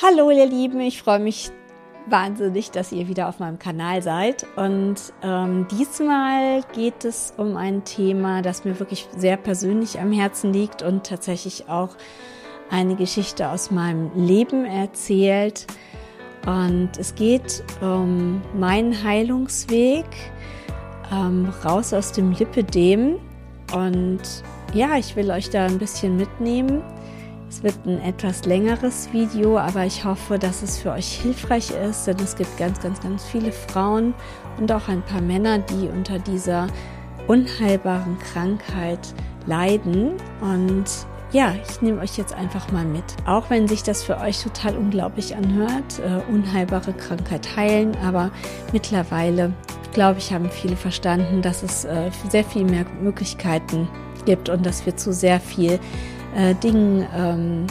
Hallo 0.00 0.30
ihr 0.30 0.46
Lieben, 0.46 0.78
ich 0.78 1.02
freue 1.02 1.18
mich 1.18 1.50
wahnsinnig, 2.06 2.70
dass 2.70 2.92
ihr 2.92 3.08
wieder 3.08 3.28
auf 3.28 3.40
meinem 3.40 3.58
Kanal 3.58 4.00
seid. 4.00 4.46
Und 4.54 4.94
ähm, 5.24 5.66
diesmal 5.72 6.62
geht 6.72 7.04
es 7.04 7.34
um 7.36 7.56
ein 7.56 7.82
Thema, 7.82 8.40
das 8.40 8.64
mir 8.64 8.78
wirklich 8.78 9.08
sehr 9.16 9.36
persönlich 9.36 9.98
am 9.98 10.12
Herzen 10.12 10.52
liegt 10.52 10.82
und 10.82 11.04
tatsächlich 11.04 11.68
auch 11.68 11.96
eine 12.70 12.94
Geschichte 12.94 13.48
aus 13.48 13.72
meinem 13.72 14.12
Leben 14.14 14.66
erzählt. 14.66 15.66
Und 16.46 16.90
es 16.96 17.16
geht 17.16 17.64
um 17.80 18.40
meinen 18.54 19.02
Heilungsweg 19.02 20.06
ähm, 21.12 21.52
raus 21.64 21.92
aus 21.92 22.12
dem 22.12 22.30
Lipidem. 22.30 23.18
Und 23.74 24.22
ja, 24.72 24.96
ich 24.96 25.16
will 25.16 25.28
euch 25.32 25.50
da 25.50 25.66
ein 25.66 25.78
bisschen 25.80 26.16
mitnehmen 26.16 26.84
es 27.48 27.62
wird 27.62 27.86
ein 27.86 28.00
etwas 28.02 28.44
längeres 28.44 29.12
Video, 29.12 29.58
aber 29.58 29.84
ich 29.84 30.04
hoffe, 30.04 30.38
dass 30.38 30.62
es 30.62 30.78
für 30.78 30.92
euch 30.92 31.20
hilfreich 31.20 31.70
ist, 31.70 32.06
denn 32.06 32.16
es 32.20 32.36
gibt 32.36 32.56
ganz, 32.58 32.80
ganz, 32.80 33.00
ganz 33.00 33.24
viele 33.24 33.52
Frauen 33.52 34.14
und 34.58 34.70
auch 34.70 34.88
ein 34.88 35.02
paar 35.02 35.22
Männer, 35.22 35.58
die 35.58 35.88
unter 35.88 36.18
dieser 36.18 36.66
unheilbaren 37.26 38.18
Krankheit 38.18 39.14
leiden. 39.46 40.12
Und 40.40 40.84
ja, 41.32 41.54
ich 41.68 41.80
nehme 41.80 42.00
euch 42.00 42.18
jetzt 42.18 42.34
einfach 42.34 42.70
mal 42.70 42.84
mit. 42.84 43.04
Auch 43.26 43.48
wenn 43.50 43.66
sich 43.66 43.82
das 43.82 44.02
für 44.02 44.18
euch 44.18 44.42
total 44.42 44.76
unglaublich 44.76 45.34
anhört, 45.34 46.00
äh, 46.00 46.20
unheilbare 46.30 46.92
Krankheit 46.92 47.56
heilen, 47.56 47.96
aber 48.04 48.30
mittlerweile, 48.72 49.52
glaube 49.94 50.18
ich, 50.18 50.32
haben 50.32 50.50
viele 50.50 50.76
verstanden, 50.76 51.40
dass 51.40 51.62
es 51.62 51.84
äh, 51.84 52.10
sehr 52.30 52.44
viel 52.44 52.64
mehr 52.64 52.84
Möglichkeiten 53.00 53.88
gibt 54.26 54.50
und 54.50 54.66
dass 54.66 54.84
wir 54.84 54.96
zu 54.96 55.12
sehr 55.12 55.40
viel 55.40 55.78
äh, 56.36 56.54
Dingen 56.54 57.06
ähm, 57.16 57.66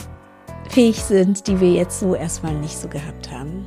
fähig 0.70 0.98
sind, 0.98 1.48
die 1.48 1.60
wir 1.60 1.72
jetzt 1.72 2.00
so 2.00 2.16
erstmal 2.16 2.56
nicht 2.56 2.78
so 2.78 2.88
gehabt 2.88 3.32
haben. 3.32 3.66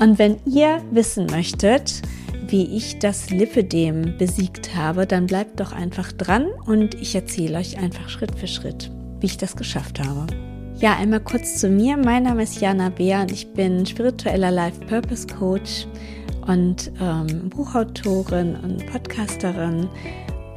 Und 0.00 0.18
wenn 0.18 0.36
ihr 0.46 0.82
wissen 0.90 1.26
möchtet, 1.26 2.02
wie 2.46 2.76
ich 2.76 2.98
das 2.98 3.30
Lipidem 3.30 4.16
besiegt 4.16 4.74
habe, 4.74 5.06
dann 5.06 5.26
bleibt 5.26 5.60
doch 5.60 5.72
einfach 5.72 6.12
dran 6.12 6.46
und 6.66 6.94
ich 6.94 7.14
erzähle 7.14 7.58
euch 7.58 7.78
einfach 7.78 8.08
Schritt 8.08 8.34
für 8.38 8.46
Schritt, 8.46 8.90
wie 9.20 9.26
ich 9.26 9.36
das 9.36 9.56
geschafft 9.56 10.00
habe. 10.00 10.26
Ja, 10.78 10.96
einmal 10.96 11.20
kurz 11.20 11.56
zu 11.56 11.68
mir. 11.68 11.96
Mein 11.96 12.22
Name 12.22 12.44
ist 12.44 12.60
Jana 12.60 12.88
Beer 12.88 13.22
und 13.22 13.32
ich 13.32 13.52
bin 13.52 13.84
spiritueller 13.84 14.52
Life 14.52 14.80
Purpose 14.86 15.26
Coach 15.26 15.86
und 16.46 16.92
ähm, 17.00 17.50
Buchautorin 17.50 18.54
und 18.56 18.86
Podcasterin 18.86 19.88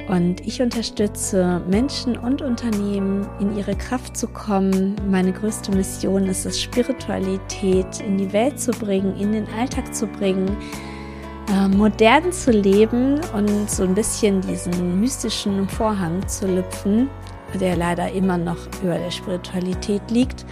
und 0.08 0.46
ich 0.46 0.60
unterstütze 0.60 1.62
Menschen 1.68 2.16
und 2.16 2.42
Unternehmen, 2.42 3.26
in 3.40 3.56
ihre 3.56 3.74
Kraft 3.74 4.16
zu 4.16 4.26
kommen. 4.28 4.96
Meine 5.10 5.32
größte 5.32 5.72
Mission 5.72 6.26
ist 6.26 6.44
es, 6.44 6.60
Spiritualität 6.60 8.00
in 8.00 8.18
die 8.18 8.32
Welt 8.32 8.58
zu 8.60 8.72
bringen, 8.72 9.16
in 9.16 9.32
den 9.32 9.46
Alltag 9.58 9.94
zu 9.94 10.06
bringen, 10.06 10.56
äh, 11.52 11.68
modern 11.68 12.32
zu 12.32 12.50
leben 12.50 13.20
und 13.34 13.70
so 13.70 13.84
ein 13.84 13.94
bisschen 13.94 14.40
diesen 14.40 15.00
mystischen 15.00 15.68
Vorhang 15.68 16.26
zu 16.28 16.46
lüpfen, 16.46 17.08
der 17.60 17.76
leider 17.76 18.10
immer 18.12 18.38
noch 18.38 18.58
über 18.82 18.98
der 18.98 19.10
Spiritualität 19.10 20.02
liegt. 20.10 20.44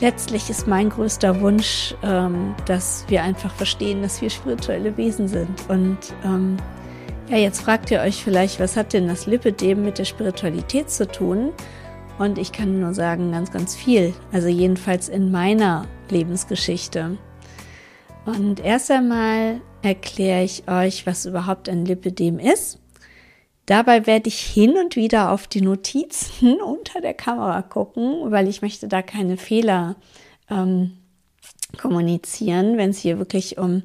Letztlich 0.00 0.48
ist 0.48 0.68
mein 0.68 0.90
größter 0.90 1.40
Wunsch, 1.40 1.94
ähm, 2.04 2.54
dass 2.66 3.04
wir 3.08 3.22
einfach 3.22 3.52
verstehen, 3.52 4.02
dass 4.02 4.22
wir 4.22 4.30
spirituelle 4.30 4.96
Wesen 4.96 5.26
sind 5.26 5.68
und 5.68 5.98
ähm, 6.24 6.56
ja, 7.30 7.36
jetzt 7.36 7.60
fragt 7.60 7.90
ihr 7.90 8.00
euch 8.00 8.24
vielleicht, 8.24 8.58
was 8.58 8.76
hat 8.76 8.92
denn 8.92 9.06
das 9.06 9.26
Lipidem 9.26 9.84
mit 9.84 9.98
der 9.98 10.06
Spiritualität 10.06 10.90
zu 10.90 11.06
tun? 11.06 11.52
Und 12.18 12.38
ich 12.38 12.52
kann 12.52 12.80
nur 12.80 12.94
sagen, 12.94 13.32
ganz, 13.32 13.52
ganz 13.52 13.76
viel. 13.76 14.14
Also 14.32 14.48
jedenfalls 14.48 15.08
in 15.08 15.30
meiner 15.30 15.86
Lebensgeschichte. 16.08 17.18
Und 18.24 18.60
erst 18.60 18.90
einmal 18.90 19.60
erkläre 19.82 20.42
ich 20.42 20.68
euch, 20.68 21.06
was 21.06 21.26
überhaupt 21.26 21.68
ein 21.68 21.84
Lipidem 21.84 22.38
ist. 22.38 22.78
Dabei 23.66 24.06
werde 24.06 24.28
ich 24.28 24.40
hin 24.40 24.78
und 24.78 24.96
wieder 24.96 25.30
auf 25.30 25.46
die 25.46 25.60
Notizen 25.60 26.60
unter 26.62 27.02
der 27.02 27.14
Kamera 27.14 27.60
gucken, 27.60 28.30
weil 28.30 28.48
ich 28.48 28.62
möchte 28.62 28.88
da 28.88 29.02
keine 29.02 29.36
Fehler 29.36 29.96
ähm, 30.50 30.92
kommunizieren, 31.76 32.78
wenn 32.78 32.90
es 32.90 32.98
hier 32.98 33.18
wirklich 33.18 33.58
um 33.58 33.82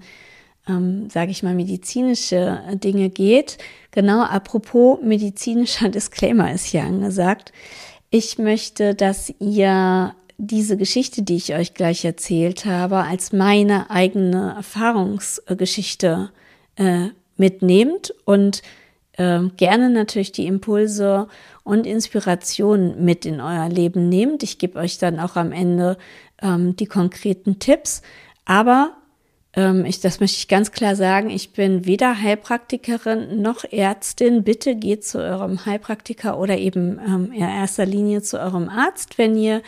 ähm, 0.67 1.09
sage 1.09 1.31
ich 1.31 1.43
mal, 1.43 1.55
medizinische 1.55 2.61
Dinge 2.73 3.09
geht. 3.09 3.57
Genau, 3.91 4.23
apropos 4.23 4.99
medizinischer 5.01 5.89
Disclaimer 5.89 6.51
ist 6.53 6.65
hier 6.65 6.83
angesagt. 6.83 7.51
Ich 8.09 8.37
möchte, 8.37 8.95
dass 8.95 9.33
ihr 9.39 10.15
diese 10.37 10.77
Geschichte, 10.77 11.23
die 11.23 11.35
ich 11.35 11.53
euch 11.53 11.73
gleich 11.73 12.05
erzählt 12.05 12.65
habe, 12.65 12.97
als 12.97 13.33
meine 13.33 13.89
eigene 13.89 14.53
Erfahrungsgeschichte 14.55 16.31
äh, 16.75 17.07
mitnehmt 17.37 18.13
und 18.25 18.61
äh, 19.13 19.41
gerne 19.57 19.89
natürlich 19.89 20.31
die 20.31 20.47
Impulse 20.47 21.27
und 21.63 21.85
Inspirationen 21.85 23.03
mit 23.03 23.25
in 23.25 23.41
euer 23.41 23.69
Leben 23.69 24.09
nehmt. 24.09 24.43
Ich 24.43 24.57
gebe 24.57 24.79
euch 24.79 24.97
dann 24.97 25.19
auch 25.19 25.35
am 25.35 25.51
Ende 25.51 25.97
ähm, 26.41 26.75
die 26.75 26.87
konkreten 26.87 27.59
Tipps. 27.59 28.01
Aber 28.45 28.97
ich, 29.55 29.99
das 29.99 30.19
möchte 30.19 30.37
ich 30.37 30.47
ganz 30.47 30.71
klar 30.71 30.95
sagen. 30.95 31.29
Ich 31.29 31.53
bin 31.53 31.85
weder 31.85 32.19
Heilpraktikerin 32.19 33.39
noch 33.41 33.63
Ärztin. 33.63 34.43
Bitte 34.43 34.75
geht 34.75 35.05
zu 35.05 35.19
eurem 35.19 35.63
Heilpraktiker 35.65 36.39
oder 36.39 36.57
eben 36.57 36.99
ähm, 36.99 37.31
in 37.31 37.41
erster 37.41 37.85
Linie 37.85 38.23
zu 38.23 38.39
eurem 38.39 38.67
Arzt, 38.67 39.19
wenn 39.19 39.35
ihr 39.35 39.61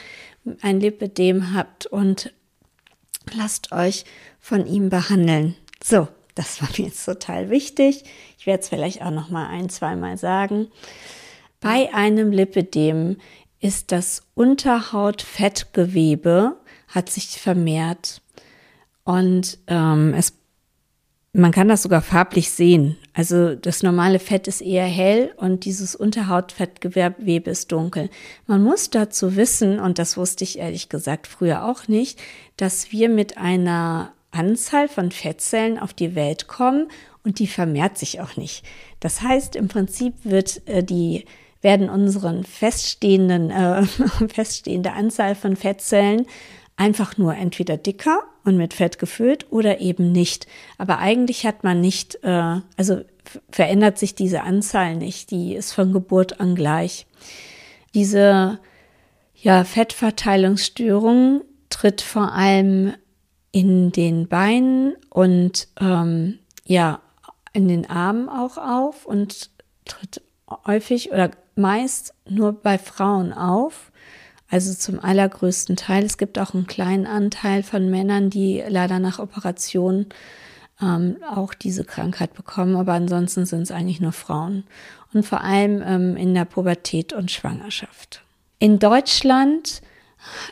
ein 0.61 0.79
Lipidem 0.79 1.53
habt 1.53 1.85
und 1.85 2.33
lasst 3.33 3.71
euch 3.71 4.05
von 4.39 4.65
ihm 4.65 4.89
behandeln. 4.89 5.55
So, 5.83 6.07
das 6.33 6.59
war 6.61 6.69
mir 6.77 6.85
jetzt 6.85 7.05
total 7.05 7.51
wichtig. 7.51 8.05
Ich 8.39 8.47
werde 8.47 8.61
es 8.61 8.69
vielleicht 8.69 9.03
auch 9.03 9.11
noch 9.11 9.29
mal 9.29 9.47
ein, 9.47 9.69
zweimal 9.69 10.17
sagen. 10.17 10.69
Bei 11.61 11.93
einem 11.93 12.31
Lipidem 12.31 13.17
ist 13.59 13.91
das 13.91 14.23
Unterhautfettgewebe 14.33 16.57
hat 16.87 17.09
sich 17.09 17.39
vermehrt 17.39 18.21
und 19.05 19.59
ähm, 19.67 20.13
es, 20.13 20.33
man 21.31 21.51
kann 21.51 21.69
das 21.69 21.83
sogar 21.83 22.01
farblich 22.01 22.51
sehen. 22.51 22.97
Also 23.13 23.55
das 23.55 23.83
normale 23.83 24.19
Fett 24.19 24.47
ist 24.47 24.61
eher 24.61 24.85
hell 24.85 25.31
und 25.37 25.63
dieses 25.63 25.95
Unterhautfettgewebe 25.95 27.49
ist 27.49 27.71
dunkel. 27.71 28.09
Man 28.47 28.61
muss 28.61 28.89
dazu 28.89 29.37
wissen, 29.37 29.79
und 29.79 29.99
das 29.99 30.17
wusste 30.17 30.43
ich 30.43 30.59
ehrlich 30.59 30.89
gesagt 30.89 31.27
früher 31.27 31.63
auch 31.65 31.87
nicht, 31.87 32.19
dass 32.57 32.91
wir 32.91 33.07
mit 33.07 33.37
einer 33.37 34.11
Anzahl 34.31 34.89
von 34.89 35.11
Fettzellen 35.11 35.79
auf 35.79 35.93
die 35.93 36.15
Welt 36.15 36.47
kommen 36.47 36.87
und 37.23 37.39
die 37.39 37.47
vermehrt 37.47 37.97
sich 37.97 38.19
auch 38.21 38.35
nicht. 38.35 38.65
Das 38.99 39.21
heißt, 39.21 39.55
im 39.55 39.67
Prinzip 39.67 40.13
wird 40.23 40.67
äh, 40.67 40.83
die 40.83 41.25
werden 41.61 41.89
unseren 41.89 42.43
feststehenden 42.43 43.49
äh, 43.49 43.83
feststehende 44.33 44.93
Anzahl 44.93 45.35
von 45.35 45.55
Fettzellen 45.55 46.25
einfach 46.77 47.17
nur 47.17 47.35
entweder 47.35 47.77
dicker 47.77 48.19
und 48.43 48.57
mit 48.57 48.73
Fett 48.73 48.99
gefüllt 48.99 49.51
oder 49.51 49.79
eben 49.79 50.11
nicht. 50.11 50.47
Aber 50.77 50.99
eigentlich 50.99 51.45
hat 51.45 51.63
man 51.63 51.81
nicht, 51.81 52.19
äh, 52.23 52.59
also 52.77 53.01
verändert 53.49 53.97
sich 53.97 54.15
diese 54.15 54.43
Anzahl 54.43 54.95
nicht, 54.95 55.31
die 55.31 55.55
ist 55.55 55.73
von 55.73 55.93
Geburt 55.93 56.39
an 56.39 56.55
gleich. 56.55 57.07
Diese 57.93 58.59
ja, 59.35 59.63
Fettverteilungsstörung 59.63 61.43
tritt 61.69 62.01
vor 62.01 62.33
allem 62.33 62.93
in 63.51 63.91
den 63.91 64.27
Beinen 64.27 64.95
und 65.09 65.69
ähm, 65.79 66.39
ja, 66.65 66.99
in 67.53 67.67
den 67.67 67.89
Armen 67.89 68.27
auch 68.27 68.57
auf 68.57 69.05
und 69.05 69.49
tritt 69.85 70.21
häufig 70.67 71.11
oder 71.11 71.31
meist 71.55 72.13
nur 72.27 72.53
bei 72.53 72.77
Frauen 72.77 73.31
auf 73.31 73.91
also 74.49 74.73
zum 74.73 74.99
allergrößten 74.99 75.75
Teil. 75.75 76.03
Es 76.03 76.17
gibt 76.17 76.39
auch 76.39 76.53
einen 76.53 76.67
kleinen 76.67 77.07
Anteil 77.07 77.63
von 77.63 77.89
Männern, 77.89 78.29
die 78.29 78.63
leider 78.67 78.99
nach 78.99 79.19
Operation 79.19 80.07
ähm, 80.81 81.17
auch 81.33 81.53
diese 81.53 81.83
Krankheit 81.83 82.33
bekommen, 82.33 82.75
aber 82.75 82.93
ansonsten 82.93 83.45
sind 83.45 83.63
es 83.63 83.71
eigentlich 83.71 84.01
nur 84.01 84.11
Frauen 84.11 84.65
und 85.13 85.25
vor 85.25 85.41
allem 85.41 85.81
ähm, 85.85 86.17
in 86.17 86.33
der 86.33 86.45
Pubertät 86.45 87.13
und 87.13 87.31
Schwangerschaft. 87.31 88.21
In 88.59 88.79
Deutschland 88.79 89.81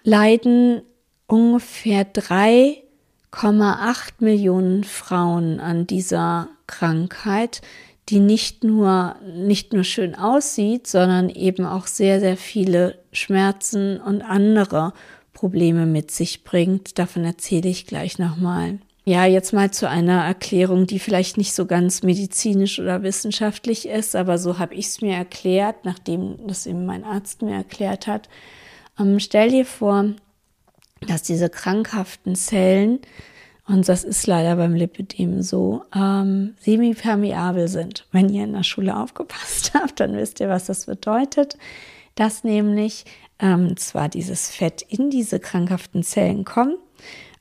leiden 0.03 0.81
ungefähr 1.27 2.11
3,8 2.11 4.13
Millionen 4.19 4.83
Frauen 4.83 5.59
an 5.59 5.87
dieser 5.87 6.49
Krankheit 6.67 7.61
die 8.09 8.19
nicht 8.19 8.63
nur, 8.63 9.15
nicht 9.33 9.73
nur 9.73 9.83
schön 9.83 10.15
aussieht, 10.15 10.87
sondern 10.87 11.29
eben 11.29 11.65
auch 11.65 11.87
sehr, 11.87 12.19
sehr 12.19 12.37
viele 12.37 12.99
Schmerzen 13.11 13.99
und 13.99 14.21
andere 14.21 14.93
Probleme 15.31 15.85
mit 15.85 16.11
sich 16.11 16.43
bringt. 16.43 16.99
Davon 16.99 17.23
erzähle 17.23 17.69
ich 17.69 17.85
gleich 17.87 18.19
nochmal. 18.19 18.79
Ja, 19.05 19.25
jetzt 19.25 19.51
mal 19.51 19.71
zu 19.71 19.89
einer 19.89 20.23
Erklärung, 20.23 20.87
die 20.87 20.99
vielleicht 20.99 21.37
nicht 21.37 21.53
so 21.53 21.65
ganz 21.65 22.03
medizinisch 22.03 22.79
oder 22.79 23.03
wissenschaftlich 23.03 23.87
ist, 23.87 24.15
aber 24.15 24.37
so 24.37 24.59
habe 24.59 24.75
ich 24.75 24.85
es 24.87 25.01
mir 25.01 25.15
erklärt, 25.15 25.83
nachdem 25.83 26.47
das 26.47 26.65
eben 26.65 26.85
mein 26.85 27.03
Arzt 27.03 27.41
mir 27.41 27.55
erklärt 27.55 28.07
hat. 28.07 28.29
Ähm, 28.97 29.19
stell 29.19 29.49
dir 29.49 29.65
vor, 29.65 30.05
dass 31.05 31.21
diese 31.23 31.49
krankhaften 31.49 32.35
Zellen, 32.35 32.99
und 33.65 33.87
das 33.87 34.03
ist 34.03 34.27
leider 34.27 34.57
beim 34.57 34.73
Lipidem 34.73 35.41
so, 35.41 35.83
ähm, 35.95 36.55
semipermeabel 36.59 37.69
sind. 37.69 38.05
Wenn 38.11 38.27
ihr 38.29 38.43
in 38.43 38.53
der 38.53 38.63
Schule 38.63 38.97
aufgepasst 38.97 39.73
habt, 39.75 39.99
dann 39.99 40.15
wisst 40.15 40.39
ihr, 40.39 40.49
was 40.49 40.65
das 40.65 40.85
bedeutet. 40.85 41.57
Dass 42.15 42.43
nämlich 42.43 43.05
ähm, 43.39 43.77
zwar 43.77 44.09
dieses 44.09 44.49
Fett 44.49 44.81
in 44.81 45.09
diese 45.09 45.39
krankhaften 45.39 46.03
Zellen 46.03 46.43
kommt, 46.43 46.77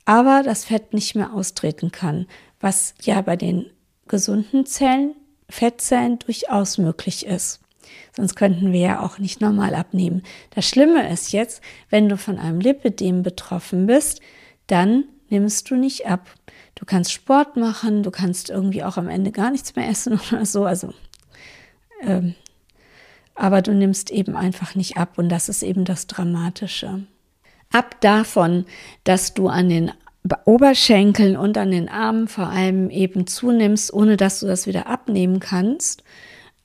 aber 0.05 0.43
das 0.45 0.65
Fett 0.65 0.95
nicht 0.95 1.15
mehr 1.15 1.33
austreten 1.33 1.91
kann, 1.91 2.27
was 2.61 2.95
ja 3.03 3.21
bei 3.21 3.37
den 3.37 3.67
gesunden 4.07 4.65
Zellen, 4.65 5.15
Fettzellen 5.49 6.19
durchaus 6.21 6.79
möglich 6.79 7.27
ist. 7.27 7.61
Sonst 8.17 8.37
könnten 8.37 8.73
wir 8.73 8.81
ja 8.81 9.01
auch 9.01 9.19
nicht 9.19 9.41
normal 9.41 9.75
abnehmen. 9.75 10.23
Das 10.55 10.67
Schlimme 10.67 11.11
ist 11.13 11.33
jetzt, 11.33 11.63
wenn 11.91 12.09
du 12.09 12.17
von 12.17 12.39
einem 12.39 12.61
Lipidem 12.61 13.23
betroffen 13.23 13.87
bist, 13.87 14.21
dann 14.67 15.05
nimmst 15.33 15.71
du 15.71 15.75
nicht 15.75 16.07
ab. 16.07 16.31
Du 16.77 16.85
kannst 16.85 17.13
Sport 17.13 17.57
machen, 17.57 18.03
du 18.03 18.11
kannst 18.11 18.51
irgendwie 18.51 18.85
auch 18.85 18.97
am 18.97 19.09
Ende 19.09 19.33
gar 19.33 19.51
nichts 19.51 19.75
mehr 19.75 19.89
essen 19.89 20.21
oder 20.31 20.47
so. 20.47 20.65
Also, 20.65 20.93
ähm, 22.03 22.35
aber 23.35 23.63
du 23.63 23.73
nimmst 23.73 24.11
eben 24.11 24.37
einfach 24.37 24.75
nicht 24.75 24.97
ab 24.97 25.17
und 25.17 25.29
das 25.29 25.49
ist 25.49 25.63
eben 25.63 25.85
das 25.85 26.07
Dramatische. 26.07 27.05
Ab 27.73 28.01
davon, 28.03 28.67
dass 29.05 29.33
du 29.35 29.49
an 29.49 29.71
den 29.71 29.93
Oberschenkeln 30.45 31.37
und 31.37 31.57
an 31.57 31.71
den 31.71 31.89
Armen 31.89 32.29
vor 32.29 32.49
allem 32.49 32.91
eben 32.91 33.27
zunimmst, 33.27 33.93
ohne 33.93 34.17
dass 34.17 34.41
du 34.41 34.47
das 34.47 34.67
wieder 34.67 34.87
abnehmen 34.87 35.41
kannst, 35.41 36.05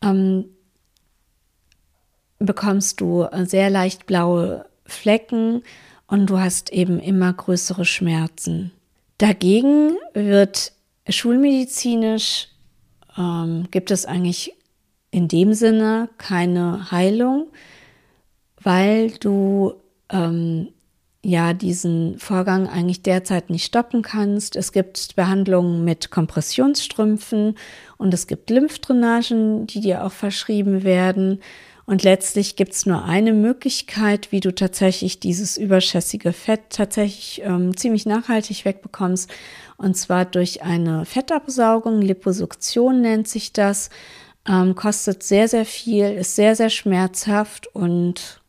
ähm, 0.04 0.46
bekommst 2.38 3.02
du 3.02 3.26
sehr 3.46 3.70
leicht 3.70 4.06
blaue 4.06 4.66
Flecken 4.86 5.64
und 6.08 6.30
du 6.30 6.40
hast 6.40 6.72
eben 6.72 7.00
immer 7.00 7.32
größere 7.34 7.86
Schmerzen. 7.86 8.72
Dagegen 9.18 9.98
wird 10.14 10.72
schulmedizinisch 11.08 12.50
ähm, 13.18 13.68
gibt 13.72 13.92
es 13.92 14.06
eigentlich 14.06 14.54
in 15.12 15.28
dem 15.28 15.54
Sinne 15.54 16.10
keine 16.18 16.92
Heilung, 16.92 17.48
weil 18.62 19.12
du 19.12 19.74
ähm, 20.10 20.70
ja 21.24 21.54
diesen 21.54 22.20
Vorgang 22.20 22.68
eigentlich 22.68 23.02
derzeit 23.02 23.50
nicht 23.50 23.66
stoppen 23.66 24.02
kannst. 24.02 24.56
Es 24.56 24.72
gibt 24.72 25.16
Behandlungen 25.16 25.84
mit 25.84 26.12
Kompressionsstrümpfen 26.12 27.56
und 27.98 28.14
es 28.14 28.28
gibt 28.28 28.50
Lymphdrainagen, 28.50 29.68
die 29.68 29.82
dir 29.82 30.06
auch 30.06 30.12
verschrieben 30.12 30.84
werden. 30.84 31.42
Und 31.90 32.04
letztlich 32.04 32.58
gibt 32.58 32.74
es 32.74 32.86
nur 32.86 33.06
eine 33.06 33.32
Möglichkeit, 33.32 34.34
wie 34.34 34.42
du 34.42 34.54
tatsächlich 34.54 35.22
dieses 35.22 35.58
überschässige 35.58 36.34
Fett 36.34 36.64
tatsächlich 36.70 37.42
ähm, 37.46 37.78
ziemlich 37.78 38.06
nachhaltig 38.06 38.66
wegbekommst. 38.66 39.32
Und 39.78 39.96
zwar 39.96 40.26
durch 40.26 40.64
eine 40.64 41.06
Fettabsaugung, 41.06 42.02
Liposuktion 42.02 43.00
nennt 43.00 43.30
sich 43.30 43.54
das. 43.54 43.90
Ähm, 44.46 44.76
kostet 44.76 45.24
sehr, 45.24 45.48
sehr 45.48 45.64
viel, 45.64 46.12
ist 46.12 46.36
sehr, 46.36 46.58
sehr 46.58 46.70
schmerzhaft 46.70 47.74
und 47.74 48.42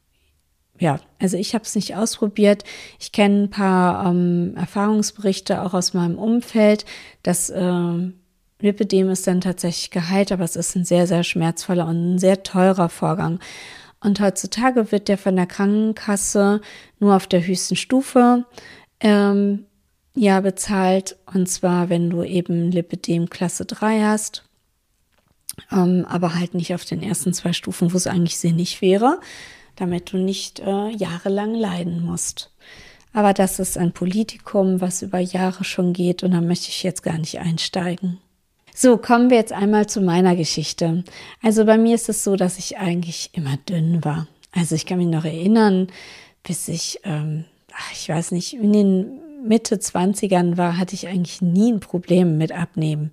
ja, 0.81 1.01
also 1.21 1.37
ich 1.37 1.55
habe 1.55 1.65
es 1.65 1.75
nicht 1.75 1.97
ausprobiert. 1.97 2.65
Ich 2.99 3.13
kenne 3.13 3.45
ein 3.45 3.51
paar 3.51 4.07
ähm, 4.07 4.55
Erfahrungsberichte 4.57 5.63
auch 5.63 5.75
aus 5.75 5.95
meinem 5.95 6.19
Umfeld, 6.19 6.85
dass 7.23 7.51
äh, 7.51 8.13
Lipidem 8.61 9.09
ist 9.11 9.27
dann 9.27 9.41
tatsächlich 9.41 9.91
geheilt, 9.91 10.33
aber 10.33 10.45
es 10.45 10.57
ist 10.57 10.75
ein 10.75 10.85
sehr, 10.85 11.07
sehr 11.07 11.23
schmerzvoller 11.23 11.87
und 11.87 12.15
ein 12.15 12.19
sehr 12.19 12.43
teurer 12.43 12.89
Vorgang. 12.89 13.39
Und 14.01 14.21
heutzutage 14.21 14.93
wird 14.93 15.09
der 15.09 15.19
von 15.19 15.37
der 15.37 15.47
Krankenkasse 15.47 16.61
nur 16.99 17.17
auf 17.17 17.27
der 17.27 17.47
höchsten 17.47 17.77
Stufe 17.77 18.45
ähm, 19.01 19.65
ja 20.15 20.41
bezahlt. 20.41 21.17
Und 21.33 21.49
zwar, 21.49 21.89
wenn 21.89 22.11
du 22.11 22.23
eben 22.23 22.71
Lipidem 22.71 23.31
Klasse 23.31 23.65
3 23.65 24.03
hast. 24.03 24.45
Ähm, 25.73 26.07
aber 26.09 26.35
halt 26.35 26.55
nicht 26.55 26.75
auf 26.75 26.85
den 26.85 27.03
ersten 27.03 27.33
zwei 27.33 27.53
Stufen, 27.53 27.93
wo 27.93 27.97
es 27.97 28.07
eigentlich 28.07 28.39
sinnig 28.39 28.81
wäre, 28.81 29.21
damit 29.75 30.13
du 30.13 30.17
nicht 30.17 30.61
äh, 30.61 30.91
jahrelang 30.91 31.55
leiden 31.55 32.05
musst. 32.05 32.53
Aber 33.13 33.33
das 33.33 33.59
ist 33.59 33.77
ein 33.77 33.93
Politikum, 33.93 34.81
was 34.81 35.03
über 35.03 35.19
Jahre 35.19 35.65
schon 35.65 35.93
geht 35.93 36.23
und 36.23 36.33
da 36.33 36.41
möchte 36.41 36.69
ich 36.69 36.85
jetzt 36.85 37.03
gar 37.03 37.19
nicht 37.19 37.41
einsteigen. 37.41 38.19
So, 38.81 38.97
kommen 38.97 39.29
wir 39.29 39.39
jetzt 39.39 39.51
einmal 39.53 39.89
zu 39.89 40.01
meiner 40.01 40.37
Geschichte. 40.37 41.03
Also 41.43 41.65
bei 41.65 41.77
mir 41.77 41.97
ist 41.97 42.09
es 42.09 42.23
so, 42.23 42.37
dass 42.37 42.61
ich 42.61 42.79
eigentlich 42.79 43.31
immer 43.33 43.57
dünn 43.69 44.05
war. 44.05 44.29
Also 44.53 44.77
ich 44.77 44.87
kann 44.87 44.99
mich 44.99 45.09
noch 45.09 45.25
erinnern, 45.25 45.89
bis 46.45 46.69
ich, 46.69 47.01
ähm, 47.03 47.45
ich 47.93 48.09
weiß 48.09 48.31
nicht, 48.31 48.55
in 48.55 48.73
den 48.73 49.19
Mitte 49.45 49.79
20ern 49.79 50.59
war, 50.59 50.79
hatte 50.79 50.95
ich 50.95 51.09
eigentlich 51.09 51.43
nie 51.43 51.73
ein 51.73 51.81
Problem 51.81 52.39
mit 52.39 52.53
Abnehmen. 52.53 53.11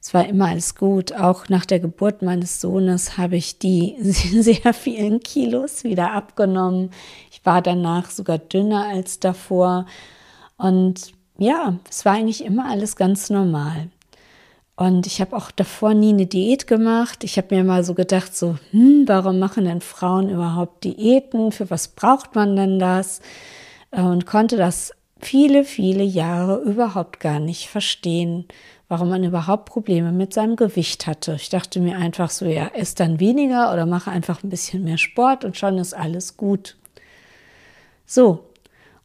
Es 0.00 0.14
war 0.14 0.26
immer 0.26 0.48
alles 0.48 0.76
gut. 0.76 1.12
Auch 1.12 1.50
nach 1.50 1.66
der 1.66 1.80
Geburt 1.80 2.22
meines 2.22 2.62
Sohnes 2.62 3.18
habe 3.18 3.36
ich 3.36 3.58
die 3.58 3.96
sehr 4.00 4.72
vielen 4.72 5.20
Kilos 5.20 5.84
wieder 5.84 6.12
abgenommen. 6.12 6.90
Ich 7.30 7.44
war 7.44 7.60
danach 7.60 8.08
sogar 8.08 8.38
dünner 8.38 8.86
als 8.88 9.20
davor. 9.20 9.84
Und 10.56 11.12
ja, 11.36 11.76
es 11.90 12.06
war 12.06 12.14
eigentlich 12.14 12.42
immer 12.42 12.70
alles 12.70 12.96
ganz 12.96 13.28
normal. 13.28 13.90
Und 14.74 15.06
ich 15.06 15.20
habe 15.20 15.36
auch 15.36 15.50
davor 15.50 15.94
nie 15.94 16.10
eine 16.10 16.26
Diät 16.26 16.66
gemacht. 16.66 17.24
Ich 17.24 17.36
habe 17.36 17.54
mir 17.54 17.62
mal 17.62 17.84
so 17.84 17.94
gedacht, 17.94 18.34
so, 18.34 18.56
hm, 18.70 19.04
warum 19.06 19.38
machen 19.38 19.64
denn 19.64 19.80
Frauen 19.80 20.30
überhaupt 20.30 20.84
Diäten? 20.84 21.52
Für 21.52 21.70
was 21.70 21.88
braucht 21.88 22.34
man 22.34 22.56
denn 22.56 22.78
das? 22.78 23.20
Äh, 23.90 24.02
und 24.02 24.26
konnte 24.26 24.56
das 24.56 24.92
viele, 25.20 25.64
viele 25.64 26.02
Jahre 26.02 26.62
überhaupt 26.62 27.20
gar 27.20 27.38
nicht 27.38 27.68
verstehen, 27.68 28.46
warum 28.88 29.10
man 29.10 29.24
überhaupt 29.24 29.66
Probleme 29.66 30.10
mit 30.10 30.34
seinem 30.34 30.56
Gewicht 30.56 31.06
hatte. 31.06 31.34
Ich 31.34 31.48
dachte 31.48 31.78
mir 31.80 31.96
einfach 31.96 32.30
so, 32.30 32.46
ja, 32.46 32.66
ess 32.74 32.94
dann 32.94 33.20
weniger 33.20 33.72
oder 33.72 33.86
mache 33.86 34.10
einfach 34.10 34.42
ein 34.42 34.50
bisschen 34.50 34.84
mehr 34.84 34.98
Sport 34.98 35.44
und 35.44 35.56
schon 35.56 35.78
ist 35.78 35.94
alles 35.94 36.36
gut. 36.36 36.76
So, 38.04 38.44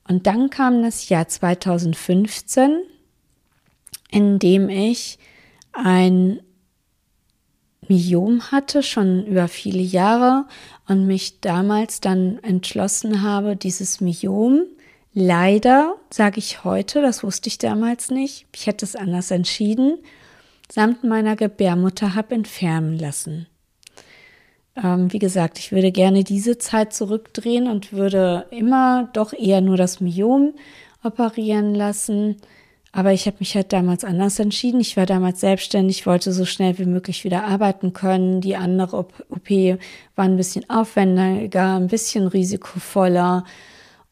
und 0.08 0.26
dann 0.26 0.50
kam 0.50 0.82
das 0.82 1.10
Jahr 1.10 1.28
2015, 1.28 2.82
in 4.10 4.40
dem 4.40 4.70
ich 4.70 5.20
ein 5.78 6.40
Myom 7.88 8.52
hatte, 8.52 8.84
schon 8.84 9.26
über 9.26 9.48
viele 9.48 9.82
Jahre 9.82 10.46
und 10.88 11.08
mich 11.08 11.40
damals 11.40 12.02
dann 12.02 12.40
entschlossen 12.44 13.22
habe, 13.22 13.56
dieses 13.56 14.02
Myom 14.02 14.64
leider, 15.14 15.96
sage 16.12 16.40
ich 16.40 16.64
heute, 16.64 17.02
das 17.02 17.24
wusste 17.24 17.48
ich 17.48 17.58
damals 17.58 18.12
nicht, 18.12 18.46
ich 18.54 18.68
hätte 18.68 18.86
es 18.86 18.96
anders 18.96 19.32
entschieden, 19.32 20.00
samt 20.70 21.04
meiner 21.04 21.36
Gebärmutter 21.36 22.14
habe 22.14 22.36
entfernen 22.36 23.00
lassen. 23.00 23.48
Ähm, 24.76 25.12
wie 25.14 25.20
gesagt, 25.20 25.60
ich 25.60 25.72
würde 25.72 25.92
gerne 25.92 26.24
diese 26.24 26.58
Zeit 26.58 26.94
zurückdrehen 26.94 27.68
und 27.68 27.94
würde 27.94 28.48
immer 28.52 29.10
doch 29.14 29.34
eher 29.34 29.62
nur 29.62 29.78
das 29.78 30.02
Myom 30.02 30.54
operieren 31.04 31.74
lassen 31.74 32.38
aber 32.98 33.14
ich 33.14 33.28
habe 33.28 33.38
mich 33.38 33.54
halt 33.54 33.74
damals 33.74 34.04
anders 34.04 34.40
entschieden. 34.40 34.80
Ich 34.80 34.98
war 34.98 35.06
damals 35.06 35.40
selbstständig, 35.40 36.08
wollte 36.08 36.34
so 36.34 36.46
schnell 36.46 36.80
wie 36.80 36.86
möglich 36.86 37.24
wieder 37.24 37.44
arbeiten 37.44 37.94
können. 37.94 38.42
Die 38.42 38.56
andere 38.56 38.98
OP 38.98 39.52
war 40.16 40.26
ein 40.26 40.36
bisschen 40.36 40.68
aufwendiger, 40.68 41.76
ein 41.76 41.90
bisschen 41.90 42.26
risikovoller. 42.26 43.44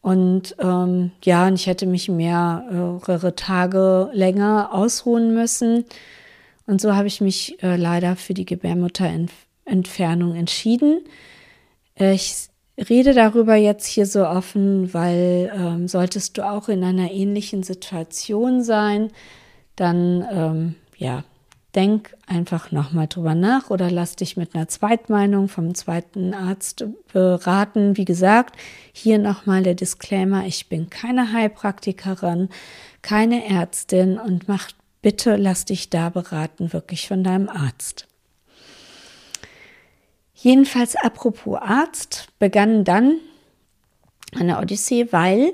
Und 0.01 0.55
ähm, 0.59 1.13
ja, 1.23 1.47
und 1.47 1.55
ich 1.55 1.65
hätte 1.65 1.87
mich 1.87 2.09
mehrere 2.09 3.33
Tage 3.35 4.11
länger 4.13 4.69
ausruhen 4.71 5.33
müssen. 5.33 5.85
Und 6.67 6.79
so 6.79 6.95
habe 6.95 7.07
ich 7.07 7.21
mich 7.21 7.63
äh, 7.63 7.77
leider 7.77 8.15
für 8.15 8.35
die 8.35 8.45
Gebärmutterentfernung 8.45 10.35
entschieden. 10.35 10.99
Äh, 11.99 12.13
ich 12.13 12.49
rede 12.77 13.13
darüber 13.13 13.55
jetzt 13.55 13.85
hier 13.85 14.05
so 14.05 14.25
offen, 14.25 14.93
weil 14.93 15.51
ähm, 15.55 15.87
solltest 15.87 16.37
du 16.37 16.47
auch 16.47 16.69
in 16.69 16.83
einer 16.83 17.11
ähnlichen 17.11 17.63
Situation 17.63 18.63
sein, 18.63 19.11
dann 19.75 20.25
ähm, 20.31 20.75
ja, 20.97 21.23
denk 21.75 22.15
einfach 22.25 22.71
nochmal 22.71 23.07
drüber 23.07 23.35
nach 23.35 23.69
oder 23.69 23.91
lass 23.91 24.15
dich 24.15 24.37
mit 24.37 24.55
einer 24.55 24.67
Zweitmeinung 24.67 25.49
vom 25.49 25.75
zweiten 25.75 26.33
Arzt 26.33 26.85
beraten. 27.11 27.97
Wie 27.97 28.05
gesagt, 28.05 28.55
hier 28.93 29.19
nochmal 29.19 29.63
der 29.63 29.75
Disclaimer, 29.75 30.45
ich 30.45 30.69
bin 30.69 30.89
keine 30.89 31.33
Heilpraktikerin, 31.33 32.49
keine 33.01 33.45
Ärztin 33.47 34.17
und 34.17 34.47
mach 34.47 34.71
bitte, 35.01 35.35
lass 35.35 35.65
dich 35.65 35.89
da 35.89 36.09
beraten, 36.09 36.73
wirklich 36.73 37.07
von 37.07 37.23
deinem 37.23 37.49
Arzt. 37.49 38.07
Jedenfalls 40.45 40.95
apropos 40.95 41.57
Arzt, 41.59 42.27
begann 42.37 42.83
dann 42.83 43.17
eine 44.35 44.59
Odyssee, 44.59 45.11
weil 45.11 45.53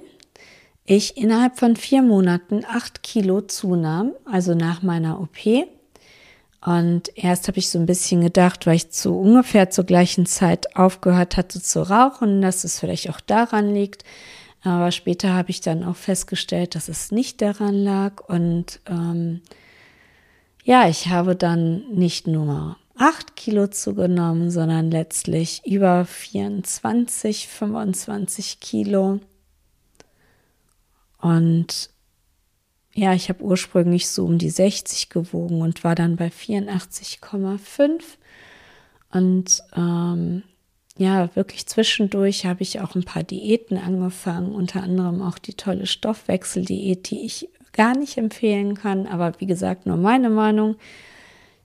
ich 0.83 1.15
innerhalb 1.15 1.57
von 1.57 1.77
vier 1.77 2.01
Monaten 2.01 2.65
acht 2.65 3.01
Kilo 3.01 3.39
zunahm, 3.39 4.12
also 4.25 4.53
nach 4.53 4.81
meiner 4.81 5.21
OP. 5.21 5.65
Und 6.60 7.10
erst 7.15 7.48
habe 7.48 7.60
ich 7.60 7.69
so 7.69 7.79
ein 7.79 7.86
bisschen 7.86 8.19
gedacht, 8.19 8.67
weil 8.67 8.75
ich 8.75 8.91
zu 8.91 9.17
ungefähr 9.17 9.69
zur 9.69 9.86
gleichen 9.86 10.25
Zeit 10.25 10.75
aufgehört 10.75 11.38
hatte 11.38 11.62
zu 11.62 11.89
rauchen, 11.89 12.41
dass 12.41 12.65
es 12.65 12.77
vielleicht 12.77 13.10
auch 13.10 13.21
daran 13.21 13.74
liegt. 13.74 14.03
Aber 14.62 14.91
später 14.91 15.31
habe 15.33 15.51
ich 15.51 15.62
dann 15.62 15.86
auch 15.86 15.95
festgestellt, 15.95 16.75
dass 16.75 16.89
es 16.89 17.12
nicht 17.12 17.41
daran 17.41 17.75
lag. 17.75 18.27
Und 18.27 18.81
ähm, 18.88 19.39
ja, 20.65 20.89
ich 20.89 21.07
habe 21.07 21.38
dann 21.38 21.86
nicht 21.93 22.27
nur 22.27 22.75
8 23.01 23.36
Kilo 23.36 23.65
zugenommen, 23.65 24.51
sondern 24.51 24.91
letztlich 24.91 25.63
über 25.65 26.05
24, 26.05 27.48
25 27.48 28.60
Kilo. 28.60 29.20
Und 31.20 31.89
ja, 32.93 33.13
ich 33.13 33.29
habe 33.29 33.43
ursprünglich 33.43 34.08
so 34.08 34.25
um 34.25 34.38
die 34.38 34.51
60 34.51 35.10
gewogen 35.10 35.62
und 35.62 35.84
war 35.84 35.96
dann 35.96 36.15
bei 36.15 36.27
84,5. 36.27 38.01
Und 39.12 39.63
ähm, 39.75 40.43
ja, 40.96 41.36
wirklich 41.36 41.65
zwischendurch 41.65 42.46
habe 42.46 42.62
ich 42.62 42.81
auch 42.81 42.93
ein 42.93 43.03
paar 43.03 43.24
Diäten 43.24 43.79
angefangen, 43.79 44.53
unter 44.53 44.84
anderem 44.84 45.24
auch 45.24 45.39
die 45.39 45.55
tolle 45.55 45.88
Stoffwechseldiät, 45.88 47.10
die 47.10 47.25
ich 47.25 47.50
gar 47.74 47.98
nicht 47.98 48.17
empfehlen 48.20 48.75
kann, 48.75 49.08
aber 49.08 49.34
wie 49.39 49.48
gesagt, 49.48 49.88
nur 49.88 49.98
meine 49.98 50.29
Meinung. 50.29 50.75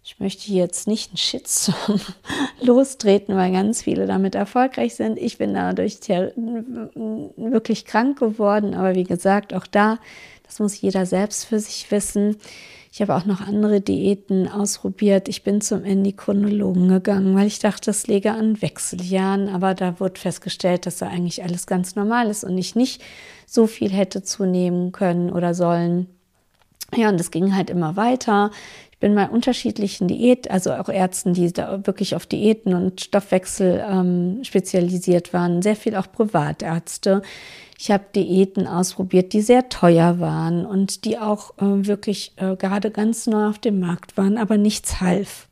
Ich 0.09 0.21
möchte 0.21 0.53
jetzt 0.53 0.87
nicht 0.87 1.11
einen 1.11 1.17
Shitstorm 1.17 2.01
lostreten, 2.61 3.35
weil 3.35 3.51
ganz 3.51 3.83
viele 3.83 4.07
damit 4.07 4.37
erfolgreich 4.37 4.95
sind. 4.95 5.19
Ich 5.19 5.37
bin 5.37 5.53
dadurch 5.53 5.99
wirklich 6.07 7.85
krank 7.87 8.17
geworden, 8.21 8.75
aber 8.75 8.95
wie 8.95 9.03
gesagt, 9.03 9.53
auch 9.53 9.67
da, 9.67 9.99
das 10.45 10.61
muss 10.61 10.81
jeder 10.81 11.07
selbst 11.07 11.47
für 11.47 11.59
sich 11.59 11.91
wissen. 11.91 12.37
Ich 12.93 13.01
habe 13.01 13.17
auch 13.17 13.25
noch 13.25 13.41
andere 13.41 13.81
Diäten 13.81 14.47
ausprobiert. 14.49 15.29
Ich 15.29 15.43
bin 15.43 15.61
zum 15.61 15.83
Endokrinologen 15.83 16.87
gegangen, 16.87 17.35
weil 17.35 17.49
ich 17.49 17.59
dachte, 17.59 17.87
das 17.87 18.07
läge 18.07 18.31
an 18.31 18.63
Wechseljahren, 18.63 19.49
aber 19.49 19.75
da 19.75 19.99
wurde 19.99 20.21
festgestellt, 20.21 20.87
dass 20.87 20.99
da 20.99 21.09
eigentlich 21.09 21.43
alles 21.43 21.67
ganz 21.67 21.97
normal 21.97 22.31
ist 22.31 22.45
und 22.45 22.57
ich 22.57 22.77
nicht 22.77 23.03
so 23.45 23.67
viel 23.67 23.91
hätte 23.91 24.23
zunehmen 24.23 24.93
können 24.93 25.33
oder 25.33 25.53
sollen. 25.53 26.07
Ja, 26.95 27.09
und 27.09 27.21
es 27.21 27.33
ging 27.33 27.57
halt 27.57 27.69
immer 27.69 27.97
weiter. 27.97 28.53
Ich 28.97 29.01
bin 29.01 29.15
bei 29.15 29.29
unterschiedlichen 29.29 30.09
Diät, 30.09 30.51
also 30.51 30.73
auch 30.73 30.89
Ärzten, 30.89 31.35
die 31.35 31.53
da 31.53 31.87
wirklich 31.87 32.17
auf 32.17 32.25
Diäten 32.25 32.73
und 32.73 33.03
Stoffwechsel 33.03 33.85
ähm, 33.87 34.43
spezialisiert 34.43 35.35
waren, 35.35 35.61
sehr 35.61 35.77
viel 35.77 35.97
auch 35.97 36.11
Privatärzte. 36.11 37.21
Ich 37.79 37.91
habe 37.91 38.05
Diäten 38.15 38.67
ausprobiert, 38.67 39.35
die 39.35 39.43
sehr 39.43 39.69
teuer 39.69 40.19
waren 40.19 40.65
und 40.65 41.05
die 41.05 41.19
auch 41.19 41.59
äh, 41.59 41.87
wirklich 41.87 42.33
äh, 42.37 42.57
gerade 42.57 42.91
ganz 42.91 43.27
neu 43.27 43.49
auf 43.49 43.59
dem 43.59 43.81
Markt 43.81 44.17
waren, 44.17 44.39
aber 44.39 44.57
nichts 44.57 44.99
half. 45.03 45.47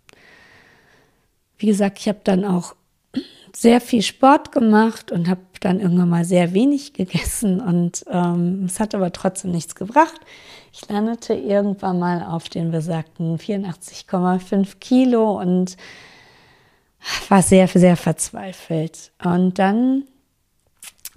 Wie 1.59 1.67
gesagt, 1.67 1.99
ich 1.99 2.09
habe 2.09 2.21
dann 2.25 2.47
auch 2.47 2.75
sehr 3.55 3.83
viel 3.83 4.01
Sport 4.01 4.53
gemacht 4.53 5.13
und 5.13 5.29
habe 5.29 5.43
dann 5.61 5.81
irgendwann 5.81 6.09
mal 6.09 6.25
sehr 6.25 6.55
wenig 6.55 6.95
gegessen 6.95 7.61
und 7.61 8.07
ähm, 8.11 8.65
es 8.65 8.81
hat 8.81 8.95
aber 8.95 9.13
trotzdem 9.13 9.51
nichts 9.51 9.75
gebracht. 9.75 10.19
Ich 10.77 10.89
landete 10.89 11.35
irgendwann 11.35 12.01
mal 12.01 12.25
auf 12.25 12.49
den 12.49 12.73
besagten 12.73 13.39
84,5 13.39 14.81
Kilo 14.81 15.41
und 15.41 15.77
war 17.29 17.43
sehr, 17.43 17.69
sehr 17.69 17.97
verzweifelt. 17.97 19.13
Und 19.23 19.61
dann 19.61 20.03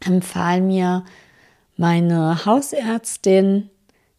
empfahl 0.06 0.62
mir 0.62 1.06
meine 1.76 2.46
Hausärztin, 2.46 3.72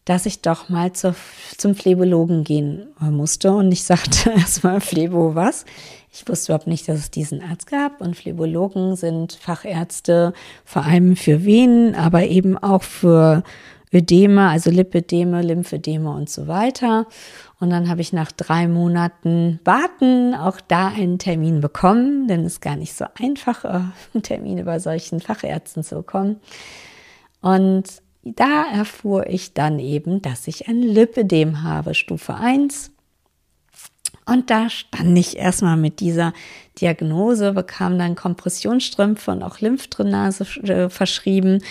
dass 0.03 0.25
ich 0.25 0.41
doch 0.41 0.67
mal 0.67 0.91
zur, 0.91 1.15
zum 1.57 1.73
Phlebologen 1.73 2.43
gehen 2.43 2.87
musste. 2.99 3.53
Und 3.53 3.71
ich 3.71 3.85
sagte 3.85 4.31
erstmal, 4.35 4.81
Phlebo 4.81 5.35
was? 5.35 5.63
Ich 6.11 6.27
wusste 6.27 6.51
überhaupt 6.51 6.67
nicht, 6.67 6.85
dass 6.89 6.99
es 6.99 7.11
diesen 7.11 7.41
Arzt 7.41 7.67
gab. 7.67 8.01
Und 8.01 8.17
Phlebologen 8.17 8.97
sind 8.97 9.39
Fachärzte 9.39 10.33
vor 10.65 10.83
allem 10.83 11.15
für 11.15 11.45
Venen, 11.45 11.95
aber 11.95 12.25
eben 12.25 12.57
auch 12.57 12.83
für 12.83 13.43
Ödeme, 13.93 14.49
also 14.49 14.69
Lipödeme, 14.69 15.41
Lymphödeme 15.41 16.11
und 16.11 16.29
so 16.29 16.47
weiter. 16.47 17.07
Und 17.59 17.71
dann 17.71 17.89
habe 17.89 18.01
ich 18.01 18.13
nach 18.13 18.31
drei 18.31 18.67
Monaten 18.67 19.59
Warten 19.65 20.35
auch 20.35 20.61
da 20.61 20.89
einen 20.89 21.17
Termin 21.17 21.59
bekommen, 21.59 22.27
denn 22.27 22.41
es 22.41 22.53
ist 22.53 22.61
gar 22.61 22.75
nicht 22.75 22.93
so 22.93 23.05
einfach, 23.19 23.65
äh, 23.65 23.81
einen 24.13 24.23
Termin 24.23 24.63
bei 24.63 24.79
solchen 24.79 25.19
Fachärzten 25.19 25.83
zu 25.83 25.95
bekommen. 25.95 26.39
Und 27.41 27.85
da 28.23 28.65
erfuhr 28.71 29.27
ich 29.27 29.53
dann 29.53 29.79
eben, 29.79 30.21
dass 30.21 30.47
ich 30.47 30.67
ein 30.67 30.81
Lipödem 30.81 31.63
habe, 31.63 31.95
Stufe 31.95 32.35
1. 32.35 32.91
Und 34.25 34.51
da 34.51 34.69
stand 34.69 35.17
ich 35.17 35.37
erstmal 35.37 35.77
mit 35.77 35.99
dieser 35.99 36.33
Diagnose, 36.79 37.53
bekam 37.53 37.97
dann 37.97 38.13
Kompressionsstrümpfe 38.13 39.31
und 39.31 39.41
auch 39.41 39.59
Lymphdrainage 39.59 40.43
äh, 40.63 40.89
verschrieben. 40.89 41.63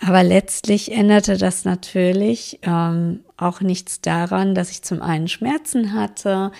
Aber 0.00 0.22
letztlich 0.22 0.92
änderte 0.92 1.38
das 1.38 1.64
natürlich 1.64 2.60
ähm, 2.62 3.24
auch 3.36 3.60
nichts 3.60 4.00
daran, 4.00 4.54
dass 4.54 4.70
ich 4.70 4.82
zum 4.82 5.02
einen 5.02 5.28
Schmerzen 5.28 5.92
hatte, 5.92 6.52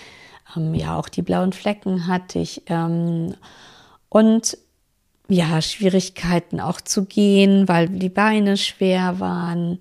ähm, 0.55 0.73
ja 0.73 0.97
auch 0.97 1.09
die 1.09 1.21
blauen 1.21 1.53
Flecken 1.53 2.07
hatte 2.07 2.39
ich 2.39 2.63
ähm, 2.67 3.35
und 4.09 4.57
ja 5.29 5.61
Schwierigkeiten 5.61 6.59
auch 6.59 6.81
zu 6.81 7.05
gehen, 7.05 7.67
weil 7.67 7.87
die 7.87 8.09
Beine 8.09 8.57
schwer 8.57 9.19
waren. 9.19 9.79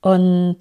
Und 0.00 0.58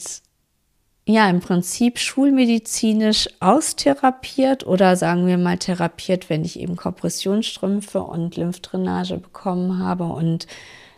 ja, 1.06 1.30
im 1.30 1.42
Prinzip 1.42 2.00
schulmedizinisch 2.00 3.28
austherapiert 3.40 4.66
oder 4.66 4.96
sagen 4.96 5.26
wir 5.28 5.38
mal 5.38 5.58
therapiert, 5.58 6.30
wenn 6.30 6.46
ich 6.46 6.60
eben 6.60 6.76
Kompressionsstrümpfe 6.76 8.02
und 8.02 8.38
Lymphdrainage 8.38 9.18
bekommen 9.18 9.80
habe 9.80 10.06
und 10.06 10.48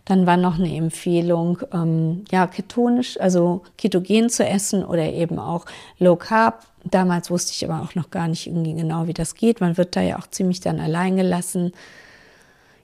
dann 0.05 0.27
war 0.27 0.37
noch 0.37 0.59
eine 0.59 0.73
Empfehlung, 0.75 1.59
ähm, 1.73 2.25
ja, 2.31 2.45
ketonisch, 2.47 3.19
also 3.19 3.63
ketogen 3.77 4.29
zu 4.29 4.45
essen 4.45 4.85
oder 4.85 5.11
eben 5.11 5.39
auch 5.39 5.65
Low 5.97 6.15
Carb. 6.15 6.65
Damals 6.83 7.31
wusste 7.31 7.51
ich 7.53 7.67
aber 7.67 7.83
auch 7.83 7.95
noch 7.95 8.11
gar 8.11 8.27
nicht 8.27 8.45
irgendwie 8.45 8.75
genau, 8.75 9.07
wie 9.07 9.13
das 9.13 9.33
geht. 9.33 9.61
Man 9.61 9.77
wird 9.77 9.95
da 9.95 10.01
ja 10.01 10.19
auch 10.19 10.27
ziemlich 10.27 10.59
dann 10.61 10.79
allein 10.79 11.15
gelassen. 11.15 11.71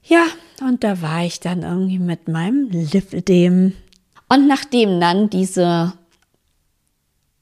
Ja, 0.04 0.25
und 0.68 0.84
da 0.84 1.01
war 1.04 1.24
ich 1.24 1.40
dann 1.40 1.62
irgendwie 1.62 2.00
mit 2.00 2.28
meinem 2.28 2.70
Lipödem. 2.72 3.74
Und 4.28 4.48
nachdem 4.48 5.00
dann 5.00 5.30
diese 5.30 5.94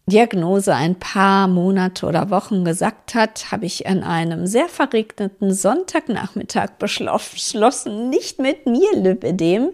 Diagnose 0.09 0.75
ein 0.75 0.95
paar 0.95 1.47
Monate 1.47 2.05
oder 2.05 2.29
Wochen 2.29 2.65
gesagt 2.65 3.15
hat, 3.15 3.51
habe 3.51 3.65
ich 3.65 3.87
an 3.87 4.03
einem 4.03 4.47
sehr 4.47 4.67
verregneten 4.67 5.53
Sonntagnachmittag 5.53 6.71
beschlossen, 6.79 8.09
nicht 8.09 8.39
mit 8.39 8.65
mir 8.65 8.93
Lipödem. 8.95 9.69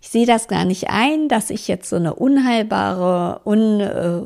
Ich 0.00 0.08
sehe 0.08 0.26
das 0.26 0.48
gar 0.48 0.64
nicht 0.64 0.88
ein, 0.88 1.28
dass 1.28 1.50
ich 1.50 1.68
jetzt 1.68 1.90
so 1.90 1.96
eine 1.96 2.14
unheilbare, 2.14 3.40
un, 3.44 3.80
äh, 3.80 4.22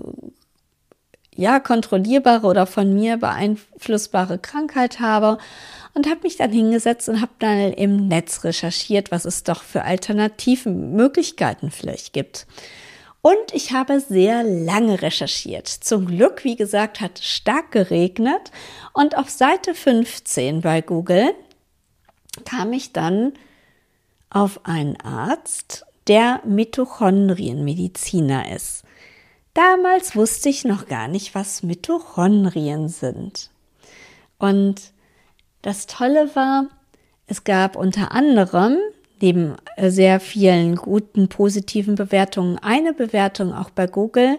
ja, 1.35 1.59
kontrollierbare 1.59 2.47
oder 2.47 2.67
von 2.67 2.95
mir 2.95 3.17
beeinflussbare 3.17 4.39
Krankheit 4.39 5.01
habe 5.01 5.39
und 5.95 6.09
habe 6.09 6.21
mich 6.23 6.37
dann 6.37 6.53
hingesetzt 6.53 7.09
und 7.09 7.21
habe 7.21 7.33
dann 7.39 7.73
im 7.73 8.09
Netz 8.09 8.45
recherchiert, 8.45 9.11
was 9.11 9.25
es 9.25 9.43
doch 9.43 9.63
für 9.63 9.83
alternativen 9.83 10.95
Möglichkeiten 10.95 11.71
vielleicht 11.71 12.13
gibt. 12.13 12.47
Und 13.27 13.55
ich 13.55 13.73
habe 13.73 14.01
sehr 14.01 14.45
lange 14.45 15.01
recherchiert. 15.01 15.67
Zum 15.67 16.05
Glück, 16.05 16.45
wie 16.45 16.57
gesagt, 16.57 17.01
hat 17.01 17.21
stark 17.21 17.73
geregnet. 17.73 18.51
Und 18.93 19.17
auf 19.17 19.31
Seite 19.31 19.75
15 19.75 20.61
bei 20.61 20.83
Google 20.83 21.33
kam 22.45 22.75
ich 22.75 22.93
dann 22.93 23.33
auf 24.29 24.67
einen 24.67 25.01
Arzt, 25.01 25.87
der 26.07 26.43
Mitochondrienmediziner 26.45 28.55
ist. 28.55 28.83
Damals 29.55 30.15
wusste 30.15 30.51
ich 30.51 30.67
noch 30.67 30.87
gar 30.87 31.09
nicht, 31.09 31.35
was 31.35 31.63
Mitochondrien 31.63 32.91
sind. 32.91 33.49
Und 34.37 34.93
das 35.63 35.87
Tolle 35.87 36.37
war, 36.37 36.67
es 37.27 37.45
gab 37.45 37.77
unter 37.77 38.13
anderem 38.13 38.77
neben 39.21 39.55
äh, 39.77 39.91
sehr 39.91 40.21
vielen 40.21 40.77
guten, 40.77 41.29
positiven 41.29 41.95
Bewertungen 41.95 42.59
eine 42.59 42.93
Bewertung 42.93 43.53
auch 43.53 43.71
bei 43.71 43.87
Google, 43.87 44.39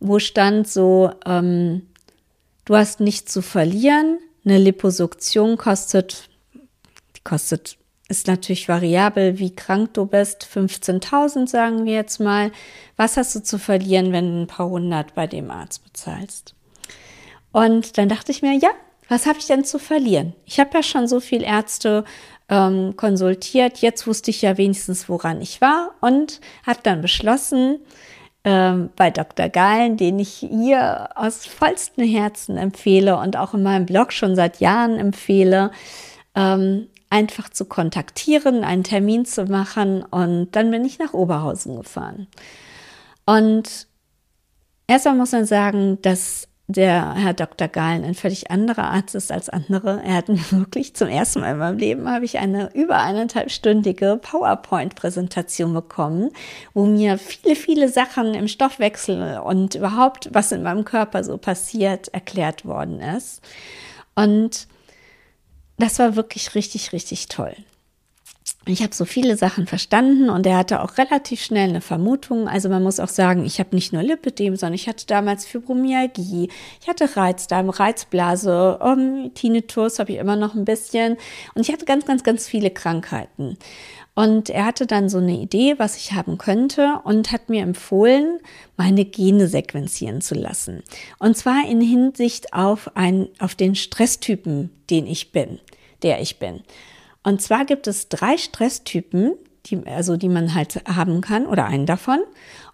wo 0.00 0.18
stand 0.18 0.68
so, 0.68 1.10
ähm, 1.24 1.82
du 2.64 2.76
hast 2.76 3.00
nichts 3.00 3.32
zu 3.32 3.42
verlieren, 3.42 4.18
eine 4.44 4.58
Liposuktion 4.58 5.56
kostet, 5.56 6.28
die 7.16 7.22
kostet, 7.24 7.78
ist 8.08 8.28
natürlich 8.28 8.68
variabel, 8.68 9.38
wie 9.38 9.54
krank 9.54 9.94
du 9.94 10.06
bist, 10.06 10.46
15.000 10.46 11.48
sagen 11.48 11.84
wir 11.84 11.94
jetzt 11.94 12.20
mal. 12.20 12.52
Was 12.96 13.16
hast 13.16 13.34
du 13.34 13.42
zu 13.42 13.58
verlieren, 13.58 14.12
wenn 14.12 14.30
du 14.30 14.42
ein 14.42 14.46
paar 14.46 14.68
hundert 14.68 15.14
bei 15.16 15.26
dem 15.26 15.50
Arzt 15.50 15.82
bezahlst? 15.82 16.54
Und 17.50 17.98
dann 17.98 18.08
dachte 18.08 18.30
ich 18.30 18.42
mir, 18.42 18.52
ja, 18.52 18.70
was 19.08 19.26
habe 19.26 19.38
ich 19.38 19.46
denn 19.46 19.64
zu 19.64 19.78
verlieren? 19.78 20.34
Ich 20.44 20.58
habe 20.58 20.70
ja 20.74 20.82
schon 20.82 21.06
so 21.06 21.20
viele 21.20 21.46
Ärzte 21.46 22.04
ähm, 22.48 22.94
konsultiert. 22.96 23.78
Jetzt 23.78 24.06
wusste 24.06 24.30
ich 24.30 24.42
ja 24.42 24.56
wenigstens, 24.58 25.08
woran 25.08 25.40
ich 25.40 25.60
war 25.60 25.94
und 26.00 26.40
habe 26.66 26.80
dann 26.82 27.02
beschlossen, 27.02 27.78
ähm, 28.46 28.90
bei 28.94 29.10
Dr. 29.10 29.48
Galen, 29.48 29.96
den 29.96 30.20
ich 30.20 30.34
hier 30.34 31.08
aus 31.16 31.44
vollstem 31.46 32.06
Herzen 32.06 32.56
empfehle 32.56 33.18
und 33.18 33.36
auch 33.36 33.54
in 33.54 33.64
meinem 33.64 33.86
Blog 33.86 34.12
schon 34.12 34.36
seit 34.36 34.60
Jahren 34.60 35.00
empfehle, 35.00 35.72
ähm, 36.36 36.86
einfach 37.10 37.48
zu 37.48 37.64
kontaktieren, 37.64 38.62
einen 38.62 38.84
Termin 38.84 39.26
zu 39.26 39.46
machen 39.46 40.02
und 40.02 40.52
dann 40.52 40.70
bin 40.70 40.84
ich 40.84 41.00
nach 41.00 41.12
Oberhausen 41.12 41.76
gefahren. 41.76 42.28
Und 43.24 43.88
erstmal 44.86 45.16
muss 45.16 45.32
man 45.32 45.44
sagen, 45.44 46.00
dass 46.02 46.46
der 46.68 47.14
Herr 47.14 47.32
Dr. 47.32 47.68
Gahlen 47.68 48.04
ein 48.04 48.14
völlig 48.14 48.50
anderer 48.50 48.90
Arzt 48.90 49.14
ist 49.14 49.30
als 49.30 49.48
andere. 49.48 50.02
Er 50.04 50.14
hat 50.14 50.28
wirklich 50.50 50.94
zum 50.96 51.08
ersten 51.08 51.40
Mal 51.40 51.52
in 51.52 51.58
meinem 51.58 51.78
Leben 51.78 52.08
habe 52.10 52.24
ich 52.24 52.38
eine 52.38 52.70
über 52.74 52.98
eineinhalbstündige 52.98 54.18
PowerPoint-Präsentation 54.20 55.72
bekommen, 55.72 56.30
wo 56.74 56.86
mir 56.86 57.18
viele, 57.18 57.54
viele 57.54 57.88
Sachen 57.88 58.34
im 58.34 58.48
Stoffwechsel 58.48 59.38
und 59.38 59.76
überhaupt, 59.76 60.28
was 60.32 60.50
in 60.50 60.62
meinem 60.62 60.84
Körper 60.84 61.22
so 61.22 61.38
passiert, 61.38 62.08
erklärt 62.08 62.64
worden 62.64 63.00
ist. 63.00 63.42
Und 64.16 64.66
das 65.78 65.98
war 65.98 66.16
wirklich 66.16 66.54
richtig, 66.54 66.92
richtig 66.92 67.28
toll. 67.28 67.54
Ich 68.68 68.82
habe 68.82 68.92
so 68.92 69.04
viele 69.04 69.36
Sachen 69.36 69.68
verstanden 69.68 70.28
und 70.28 70.44
er 70.44 70.56
hatte 70.56 70.82
auch 70.82 70.98
relativ 70.98 71.40
schnell 71.40 71.68
eine 71.68 71.80
Vermutung. 71.80 72.48
Also 72.48 72.68
man 72.68 72.82
muss 72.82 72.98
auch 72.98 73.08
sagen, 73.08 73.44
ich 73.44 73.60
habe 73.60 73.76
nicht 73.76 73.92
nur 73.92 74.02
Lipidem, 74.02 74.56
sondern 74.56 74.74
ich 74.74 74.88
hatte 74.88 75.06
damals 75.06 75.46
Fibromyalgie, 75.46 76.50
ich 76.80 76.88
hatte 76.88 77.16
Reizdarm, 77.16 77.70
Reizblase, 77.70 78.78
um, 78.78 79.30
Tinnitus 79.34 80.00
habe 80.00 80.12
ich 80.12 80.18
immer 80.18 80.34
noch 80.34 80.54
ein 80.54 80.64
bisschen 80.64 81.16
und 81.54 81.62
ich 81.62 81.72
hatte 81.72 81.84
ganz, 81.84 82.06
ganz, 82.06 82.24
ganz 82.24 82.48
viele 82.48 82.70
Krankheiten. 82.70 83.56
Und 84.16 84.50
er 84.50 84.64
hatte 84.64 84.86
dann 84.86 85.08
so 85.08 85.18
eine 85.18 85.38
Idee, 85.38 85.74
was 85.78 85.96
ich 85.98 86.14
haben 86.14 86.36
könnte 86.36 87.00
und 87.04 87.30
hat 87.30 87.48
mir 87.48 87.62
empfohlen, 87.62 88.40
meine 88.76 89.04
Gene 89.04 89.46
sequenzieren 89.46 90.22
zu 90.22 90.34
lassen. 90.34 90.82
Und 91.18 91.36
zwar 91.36 91.68
in 91.68 91.80
Hinsicht 91.80 92.52
auf, 92.52 92.96
ein, 92.96 93.28
auf 93.38 93.54
den 93.54 93.76
Stresstypen, 93.76 94.70
den 94.90 95.06
ich 95.06 95.30
bin, 95.30 95.60
der 96.02 96.20
ich 96.20 96.38
bin. 96.40 96.62
Und 97.26 97.42
zwar 97.42 97.64
gibt 97.64 97.88
es 97.88 98.08
drei 98.08 98.38
Stresstypen, 98.38 99.34
die, 99.66 99.84
also 99.84 100.16
die 100.16 100.28
man 100.28 100.54
halt 100.54 100.80
haben 100.86 101.20
kann 101.20 101.44
oder 101.46 101.64
einen 101.64 101.84
davon. 101.84 102.20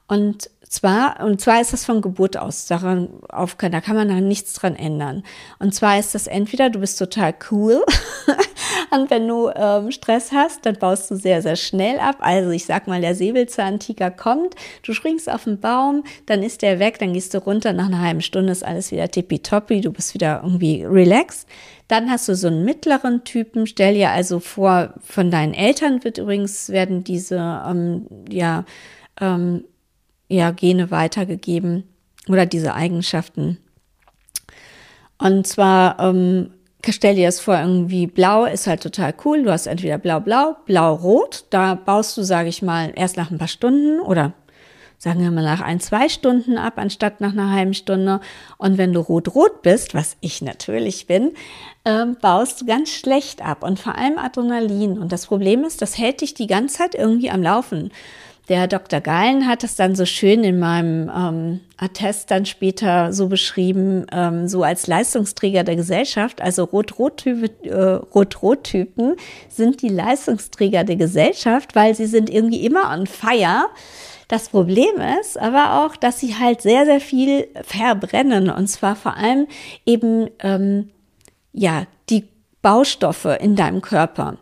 Und 0.08 0.50
zwar, 0.68 1.24
und 1.24 1.40
zwar 1.40 1.62
ist 1.62 1.72
das 1.72 1.86
von 1.86 2.02
Geburt 2.02 2.36
aus, 2.36 2.66
daran 2.66 3.08
auf, 3.30 3.54
da 3.54 3.80
kann 3.80 3.96
man 3.96 4.08
dann 4.08 4.28
nichts 4.28 4.52
dran 4.52 4.76
ändern. 4.76 5.22
Und 5.58 5.74
zwar 5.74 5.98
ist 5.98 6.14
das 6.14 6.26
entweder, 6.26 6.68
du 6.68 6.80
bist 6.80 6.98
total 6.98 7.34
cool 7.50 7.82
und 8.92 9.10
wenn 9.10 9.26
du 9.26 9.50
ähm, 9.54 9.90
Stress 9.90 10.32
hast, 10.32 10.66
dann 10.66 10.76
baust 10.76 11.10
du 11.10 11.16
sehr, 11.16 11.40
sehr 11.40 11.56
schnell 11.56 11.98
ab. 11.98 12.16
Also 12.20 12.50
ich 12.50 12.66
sag 12.66 12.86
mal, 12.86 13.00
der 13.00 13.14
Säbelzahntiger 13.14 14.10
kommt, 14.10 14.54
du 14.82 14.92
springst 14.92 15.30
auf 15.30 15.44
den 15.44 15.60
Baum, 15.60 16.04
dann 16.26 16.42
ist 16.42 16.62
der 16.62 16.78
weg, 16.78 16.98
dann 16.98 17.14
gehst 17.14 17.32
du 17.32 17.38
runter, 17.38 17.72
nach 17.72 17.86
einer 17.86 18.00
halben 18.00 18.20
Stunde 18.20 18.52
ist 18.52 18.64
alles 18.64 18.92
wieder 18.92 19.10
tippitoppi, 19.10 19.80
du 19.80 19.90
bist 19.92 20.12
wieder 20.14 20.42
irgendwie 20.44 20.84
relaxed. 20.84 21.48
Dann 21.88 22.10
hast 22.10 22.28
du 22.28 22.34
so 22.34 22.48
einen 22.48 22.64
mittleren 22.64 23.24
Typen. 23.24 23.66
Stell 23.66 23.94
dir 23.94 24.10
also 24.10 24.40
vor, 24.40 24.94
von 25.02 25.30
deinen 25.30 25.54
Eltern 25.54 26.04
wird 26.04 26.18
übrigens 26.18 26.68
werden 26.70 27.04
diese 27.04 27.36
ähm, 27.66 28.06
ja, 28.30 28.64
ähm, 29.20 29.64
ja, 30.28 30.50
Gene 30.50 30.90
weitergegeben 30.90 31.84
oder 32.28 32.46
diese 32.46 32.74
Eigenschaften. 32.74 33.58
Und 35.18 35.46
zwar 35.46 35.98
ähm, 36.00 36.50
stell 36.90 37.14
dir 37.14 37.28
das 37.28 37.38
vor, 37.38 37.58
irgendwie 37.58 38.06
blau 38.06 38.44
ist 38.44 38.66
halt 38.66 38.82
total 38.82 39.14
cool. 39.24 39.44
Du 39.44 39.52
hast 39.52 39.66
entweder 39.66 39.98
blau-blau, 39.98 40.56
blau-rot. 40.66 41.44
Da 41.50 41.74
baust 41.74 42.16
du, 42.16 42.24
sage 42.24 42.48
ich 42.48 42.62
mal, 42.62 42.92
erst 42.96 43.16
nach 43.16 43.30
ein 43.30 43.38
paar 43.38 43.48
Stunden 43.48 44.00
oder 44.00 44.32
sagen 45.02 45.20
wir 45.20 45.32
mal 45.32 45.42
nach 45.42 45.60
ein, 45.60 45.80
zwei 45.80 46.08
Stunden 46.08 46.56
ab, 46.58 46.74
anstatt 46.76 47.20
nach 47.20 47.32
einer 47.32 47.50
halben 47.50 47.74
Stunde. 47.74 48.20
Und 48.56 48.78
wenn 48.78 48.92
du 48.92 49.00
rot-rot 49.00 49.62
bist, 49.62 49.94
was 49.94 50.16
ich 50.20 50.42
natürlich 50.42 51.08
bin, 51.08 51.32
ähm, 51.84 52.16
baust 52.20 52.60
du 52.60 52.66
ganz 52.66 52.90
schlecht 52.90 53.44
ab 53.44 53.64
und 53.64 53.80
vor 53.80 53.96
allem 53.96 54.16
Adrenalin. 54.16 54.98
Und 54.98 55.10
das 55.10 55.26
Problem 55.26 55.64
ist, 55.64 55.82
das 55.82 55.98
hält 55.98 56.20
dich 56.20 56.34
die 56.34 56.46
ganze 56.46 56.78
Zeit 56.78 56.94
irgendwie 56.94 57.30
am 57.30 57.42
Laufen. 57.42 57.90
Der 58.52 58.66
Dr. 58.66 59.00
Gallen 59.00 59.48
hat 59.48 59.64
es 59.64 59.76
dann 59.76 59.94
so 59.94 60.04
schön 60.04 60.44
in 60.44 60.58
meinem 60.58 61.10
ähm, 61.16 61.60
Attest 61.78 62.30
dann 62.30 62.44
später 62.44 63.10
so 63.10 63.28
beschrieben, 63.28 64.04
ähm, 64.12 64.46
so 64.46 64.62
als 64.62 64.86
Leistungsträger 64.86 65.64
der 65.64 65.74
Gesellschaft. 65.74 66.42
Also 66.42 66.64
Rot-Rot-Typen 66.64 67.48
äh, 67.62 67.74
Rot 68.14 68.36
sind 69.48 69.80
die 69.80 69.88
Leistungsträger 69.88 70.84
der 70.84 70.96
Gesellschaft, 70.96 71.74
weil 71.74 71.94
sie 71.94 72.04
sind 72.04 72.28
irgendwie 72.28 72.66
immer 72.66 72.92
on 72.92 73.06
fire. 73.06 73.70
Das 74.28 74.50
Problem 74.50 75.00
ist 75.18 75.38
aber 75.38 75.86
auch, 75.86 75.96
dass 75.96 76.20
sie 76.20 76.34
halt 76.34 76.60
sehr, 76.60 76.84
sehr 76.84 77.00
viel 77.00 77.48
verbrennen 77.62 78.50
und 78.50 78.66
zwar 78.66 78.96
vor 78.96 79.16
allem 79.16 79.46
eben, 79.86 80.28
ähm, 80.40 80.90
ja, 81.54 81.86
die 82.10 82.28
Baustoffe 82.60 83.38
in 83.40 83.56
deinem 83.56 83.80
Körper. 83.80 84.36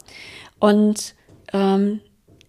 Und 0.59 1.15
ähm, 1.53 2.01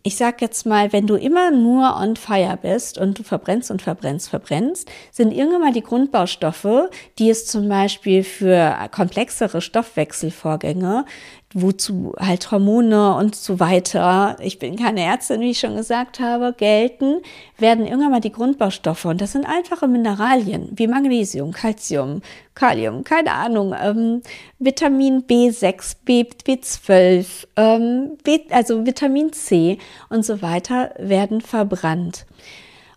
ich 0.03 0.15
sag 0.17 0.41
jetzt 0.41 0.65
mal, 0.65 0.91
wenn 0.93 1.07
du 1.07 1.15
immer 1.15 1.51
nur 1.51 1.95
on 1.95 2.15
fire 2.15 2.57
bist 2.61 2.97
und 2.97 3.19
du 3.19 3.23
verbrennst 3.23 3.69
und 3.71 3.81
verbrennst, 3.81 4.29
verbrennst, 4.29 4.89
sind 5.11 5.31
irgendwann 5.31 5.61
mal 5.61 5.73
die 5.73 5.83
Grundbaustoffe, 5.83 6.89
die 7.19 7.29
es 7.29 7.45
zum 7.45 7.69
Beispiel 7.69 8.23
für 8.23 8.75
komplexere 8.91 9.61
Stoffwechselvorgänge 9.61 11.05
wozu 11.53 12.13
halt 12.17 12.51
Hormone 12.51 13.15
und 13.15 13.35
so 13.35 13.59
weiter, 13.59 14.37
ich 14.39 14.59
bin 14.59 14.75
keine 14.77 15.01
Ärztin, 15.01 15.41
wie 15.41 15.51
ich 15.51 15.59
schon 15.59 15.75
gesagt 15.75 16.19
habe, 16.19 16.53
gelten, 16.53 17.21
werden 17.57 17.85
irgendwann 17.85 18.11
mal 18.11 18.21
die 18.21 18.31
Grundbaustoffe 18.31 19.05
und 19.05 19.21
das 19.21 19.33
sind 19.33 19.45
einfache 19.45 19.87
Mineralien 19.87 20.69
wie 20.71 20.87
Magnesium, 20.87 21.51
Calcium, 21.51 22.21
Kalium, 22.55 23.03
keine 23.03 23.33
Ahnung, 23.33 23.75
ähm, 23.81 24.21
Vitamin 24.59 25.23
B6, 25.23 25.97
B, 26.05 26.23
B12, 26.23 27.47
ähm, 27.57 28.17
B, 28.23 28.39
also 28.49 28.85
Vitamin 28.85 29.33
C 29.33 29.77
und 30.09 30.25
so 30.25 30.41
weiter 30.41 30.93
werden 30.97 31.41
verbrannt. 31.41 32.25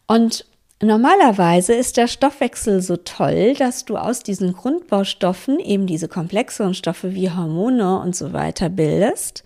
Und 0.07 0.47
Normalerweise 0.85 1.73
ist 1.73 1.97
der 1.97 2.09
Stoffwechsel 2.09 2.83
so 2.83 2.99
toll, 2.99 3.55
dass 3.55 3.87
du 3.87 3.97
aus 3.97 4.23
diesen 4.23 4.53
Grundbaustoffen 4.53 5.59
eben 5.59 5.87
diese 5.87 6.09
komplexeren 6.09 6.75
Stoffe 6.75 7.14
wie 7.14 7.31
Hormone 7.31 8.01
und 8.01 8.14
so 8.14 8.35
weiter 8.35 8.68
bildest. 8.68 9.44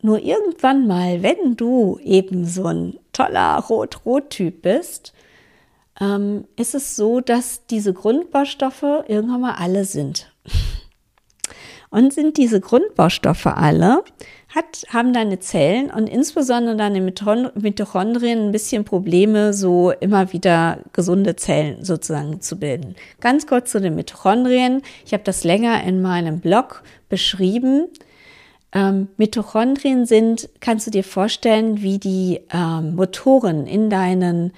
Nur 0.00 0.18
irgendwann 0.18 0.86
mal, 0.86 1.22
wenn 1.22 1.56
du 1.56 1.98
eben 2.02 2.46
so 2.46 2.64
ein 2.68 2.98
toller 3.12 3.58
Rot-Rot-Typ 3.58 4.62
bist, 4.62 5.12
ähm, 6.00 6.46
ist 6.56 6.74
es 6.74 6.96
so, 6.96 7.20
dass 7.20 7.66
diese 7.66 7.92
Grundbaustoffe 7.92 9.04
irgendwann 9.08 9.42
mal 9.42 9.56
alle 9.58 9.84
sind. 9.84 10.32
Und 11.90 12.14
sind 12.14 12.38
diese 12.38 12.60
Grundbaustoffe 12.60 13.46
alle, 13.46 14.04
hat, 14.56 14.86
haben 14.88 15.12
deine 15.12 15.38
Zellen 15.38 15.90
und 15.90 16.08
insbesondere 16.08 16.76
deine 16.76 17.00
Mitochondrien 17.00 18.46
ein 18.46 18.52
bisschen 18.52 18.84
Probleme, 18.84 19.52
so 19.52 19.92
immer 19.92 20.32
wieder 20.32 20.78
gesunde 20.94 21.36
Zellen 21.36 21.84
sozusagen 21.84 22.40
zu 22.40 22.58
bilden. 22.58 22.96
Ganz 23.20 23.46
kurz 23.46 23.70
zu 23.70 23.80
den 23.80 23.94
Mitochondrien. 23.94 24.82
Ich 25.04 25.12
habe 25.12 25.22
das 25.22 25.44
länger 25.44 25.84
in 25.84 26.00
meinem 26.00 26.40
Blog 26.40 26.82
beschrieben. 27.10 27.88
Ähm, 28.72 29.08
Mitochondrien 29.18 30.06
sind, 30.06 30.48
kannst 30.60 30.86
du 30.86 30.90
dir 30.90 31.04
vorstellen, 31.04 31.82
wie 31.82 31.98
die 31.98 32.40
ähm, 32.50 32.96
Motoren 32.96 33.66
in 33.66 33.90
deinen 33.90 34.52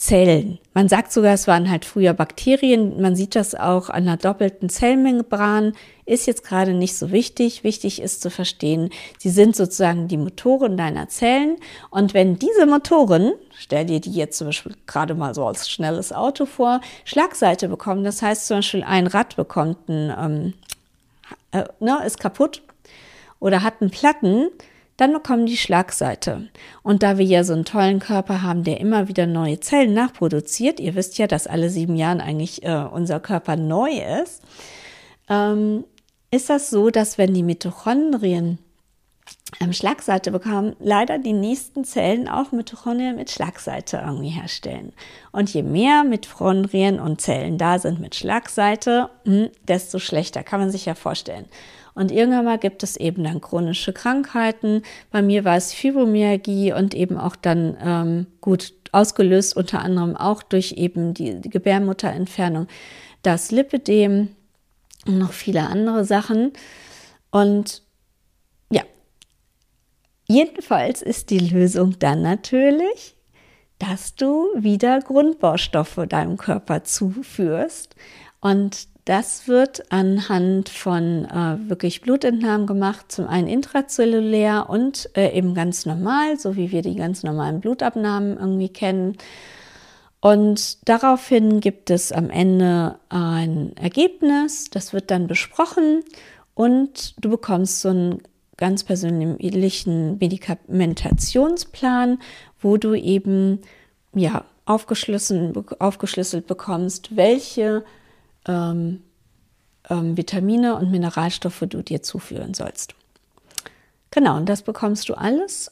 Zellen. 0.00 0.58
Man 0.72 0.88
sagt 0.88 1.12
sogar, 1.12 1.34
es 1.34 1.46
waren 1.46 1.70
halt 1.70 1.84
früher 1.84 2.14
Bakterien. 2.14 3.02
Man 3.02 3.14
sieht 3.14 3.36
das 3.36 3.54
auch 3.54 3.90
an 3.90 4.04
einer 4.04 4.16
doppelten 4.16 4.70
Zellmembran. 4.70 5.74
Ist 6.06 6.26
jetzt 6.26 6.42
gerade 6.42 6.72
nicht 6.72 6.96
so 6.96 7.12
wichtig. 7.12 7.64
Wichtig 7.64 8.00
ist 8.00 8.22
zu 8.22 8.30
verstehen, 8.30 8.88
sie 9.18 9.28
sind 9.28 9.54
sozusagen 9.54 10.08
die 10.08 10.16
Motoren 10.16 10.78
deiner 10.78 11.10
Zellen. 11.10 11.58
Und 11.90 12.14
wenn 12.14 12.38
diese 12.38 12.64
Motoren, 12.64 13.34
stell 13.54 13.84
dir 13.84 14.00
die 14.00 14.12
jetzt 14.12 14.38
zum 14.38 14.46
Beispiel 14.46 14.74
gerade 14.86 15.14
mal 15.14 15.34
so 15.34 15.44
als 15.46 15.68
schnelles 15.68 16.14
Auto 16.14 16.46
vor, 16.46 16.80
Schlagseite 17.04 17.68
bekommen, 17.68 18.02
das 18.02 18.22
heißt 18.22 18.46
zum 18.46 18.58
Beispiel 18.58 18.82
ein 18.82 19.06
Rad 19.06 19.36
bekommt 19.36 19.86
ein, 19.90 20.14
ähm, 20.18 20.54
äh, 21.52 21.64
ne, 21.78 21.98
ist 22.06 22.18
kaputt 22.18 22.62
oder 23.38 23.62
hat 23.62 23.82
einen 23.82 23.90
Platten, 23.90 24.48
dann 25.00 25.12
bekommen 25.12 25.46
die 25.46 25.56
Schlagseite. 25.56 26.48
Und 26.82 27.02
da 27.02 27.18
wir 27.18 27.24
ja 27.24 27.42
so 27.44 27.52
einen 27.52 27.64
tollen 27.64 28.00
Körper 28.00 28.42
haben, 28.42 28.64
der 28.64 28.80
immer 28.80 29.08
wieder 29.08 29.26
neue 29.26 29.60
Zellen 29.60 29.94
nachproduziert, 29.94 30.78
ihr 30.80 30.94
wisst 30.94 31.18
ja, 31.18 31.26
dass 31.26 31.46
alle 31.46 31.70
sieben 31.70 31.96
Jahren 31.96 32.20
eigentlich 32.20 32.62
äh, 32.64 32.84
unser 32.92 33.20
Körper 33.20 33.56
neu 33.56 33.90
ist, 34.22 34.42
ähm, 35.28 35.84
ist 36.30 36.50
das 36.50 36.70
so, 36.70 36.90
dass 36.90 37.18
wenn 37.18 37.34
die 37.34 37.42
Mitochondrien 37.42 38.58
ähm, 39.60 39.72
Schlagseite 39.72 40.30
bekommen, 40.30 40.76
leider 40.78 41.18
die 41.18 41.32
nächsten 41.32 41.84
Zellen 41.84 42.28
auch 42.28 42.52
Mitochondrien 42.52 43.16
mit 43.16 43.30
Schlagseite 43.30 44.02
irgendwie 44.04 44.28
herstellen. 44.28 44.92
Und 45.32 45.52
je 45.52 45.62
mehr 45.62 46.04
Mitochondrien 46.04 47.00
und 47.00 47.20
Zellen 47.20 47.58
da 47.58 47.78
sind 47.78 48.00
mit 48.00 48.14
Schlagseite, 48.14 49.10
hm, 49.24 49.48
desto 49.66 49.98
schlechter, 49.98 50.42
kann 50.42 50.60
man 50.60 50.70
sich 50.70 50.86
ja 50.86 50.94
vorstellen. 50.94 51.46
Und 51.94 52.12
irgendwann 52.12 52.44
mal 52.44 52.58
gibt 52.58 52.82
es 52.82 52.96
eben 52.96 53.24
dann 53.24 53.40
chronische 53.40 53.92
Krankheiten. 53.92 54.82
Bei 55.10 55.22
mir 55.22 55.44
war 55.44 55.56
es 55.56 55.72
Fibromyalgie 55.72 56.72
und 56.72 56.94
eben 56.94 57.18
auch 57.18 57.36
dann 57.36 57.76
ähm, 57.82 58.26
gut 58.40 58.74
ausgelöst, 58.92 59.56
unter 59.56 59.80
anderem 59.80 60.16
auch 60.16 60.42
durch 60.42 60.72
eben 60.72 61.14
die, 61.14 61.40
Gebärmutterentfernung, 61.40 62.66
das 63.22 63.50
Lipidem 63.50 64.28
und 65.06 65.18
noch 65.18 65.32
viele 65.32 65.66
andere 65.66 66.04
Sachen. 66.04 66.52
Und 67.30 67.82
ja, 68.70 68.82
Jedenfalls 70.30 71.02
ist 71.02 71.30
die 71.30 71.40
Lösung 71.40 71.98
dann 71.98 72.22
natürlich, 72.22 73.16
dass 73.80 74.14
du 74.14 74.46
wieder 74.54 75.00
Grundbaustoffe 75.00 76.06
deinem 76.08 76.36
Körper 76.36 76.84
zuführst. 76.84 77.96
Und 78.38 78.86
das 79.04 79.48
wird 79.48 79.90
anhand 79.92 80.68
von 80.68 81.24
äh, 81.24 81.68
wirklich 81.68 82.02
Blutentnahmen 82.02 82.66
gemacht, 82.66 83.10
zum 83.10 83.26
einen 83.26 83.48
intrazellulär 83.48 84.68
und 84.68 85.10
äh, 85.16 85.36
eben 85.36 85.54
ganz 85.54 85.86
normal, 85.86 86.38
so 86.38 86.56
wie 86.56 86.70
wir 86.70 86.82
die 86.82 86.96
ganz 86.96 87.22
normalen 87.22 87.60
Blutabnahmen 87.60 88.36
irgendwie 88.36 88.68
kennen. 88.68 89.16
Und 90.20 90.86
daraufhin 90.88 91.60
gibt 91.60 91.88
es 91.88 92.12
am 92.12 92.28
Ende 92.28 92.98
ein 93.08 93.74
Ergebnis, 93.76 94.68
das 94.70 94.92
wird 94.92 95.10
dann 95.10 95.26
besprochen 95.26 96.04
und 96.54 97.14
du 97.24 97.30
bekommst 97.30 97.80
so 97.80 97.88
einen 97.88 98.22
ganz 98.58 98.84
persönlichen 98.84 100.18
Medikamentation 100.18 101.54
wo 102.60 102.76
du 102.76 102.94
eben 102.94 103.60
ja 104.14 104.44
aufgeschlüsselt, 104.66 105.80
aufgeschlüsselt 105.80 106.46
bekommst, 106.46 107.16
welche 107.16 107.82
ähm, 108.50 109.02
ähm, 109.88 110.16
Vitamine 110.16 110.76
und 110.76 110.90
Mineralstoffe 110.90 111.64
du 111.68 111.82
dir 111.82 112.02
zuführen 112.02 112.54
sollst. 112.54 112.94
Genau, 114.10 114.36
und 114.36 114.48
das 114.48 114.62
bekommst 114.62 115.08
du 115.08 115.14
alles. 115.14 115.70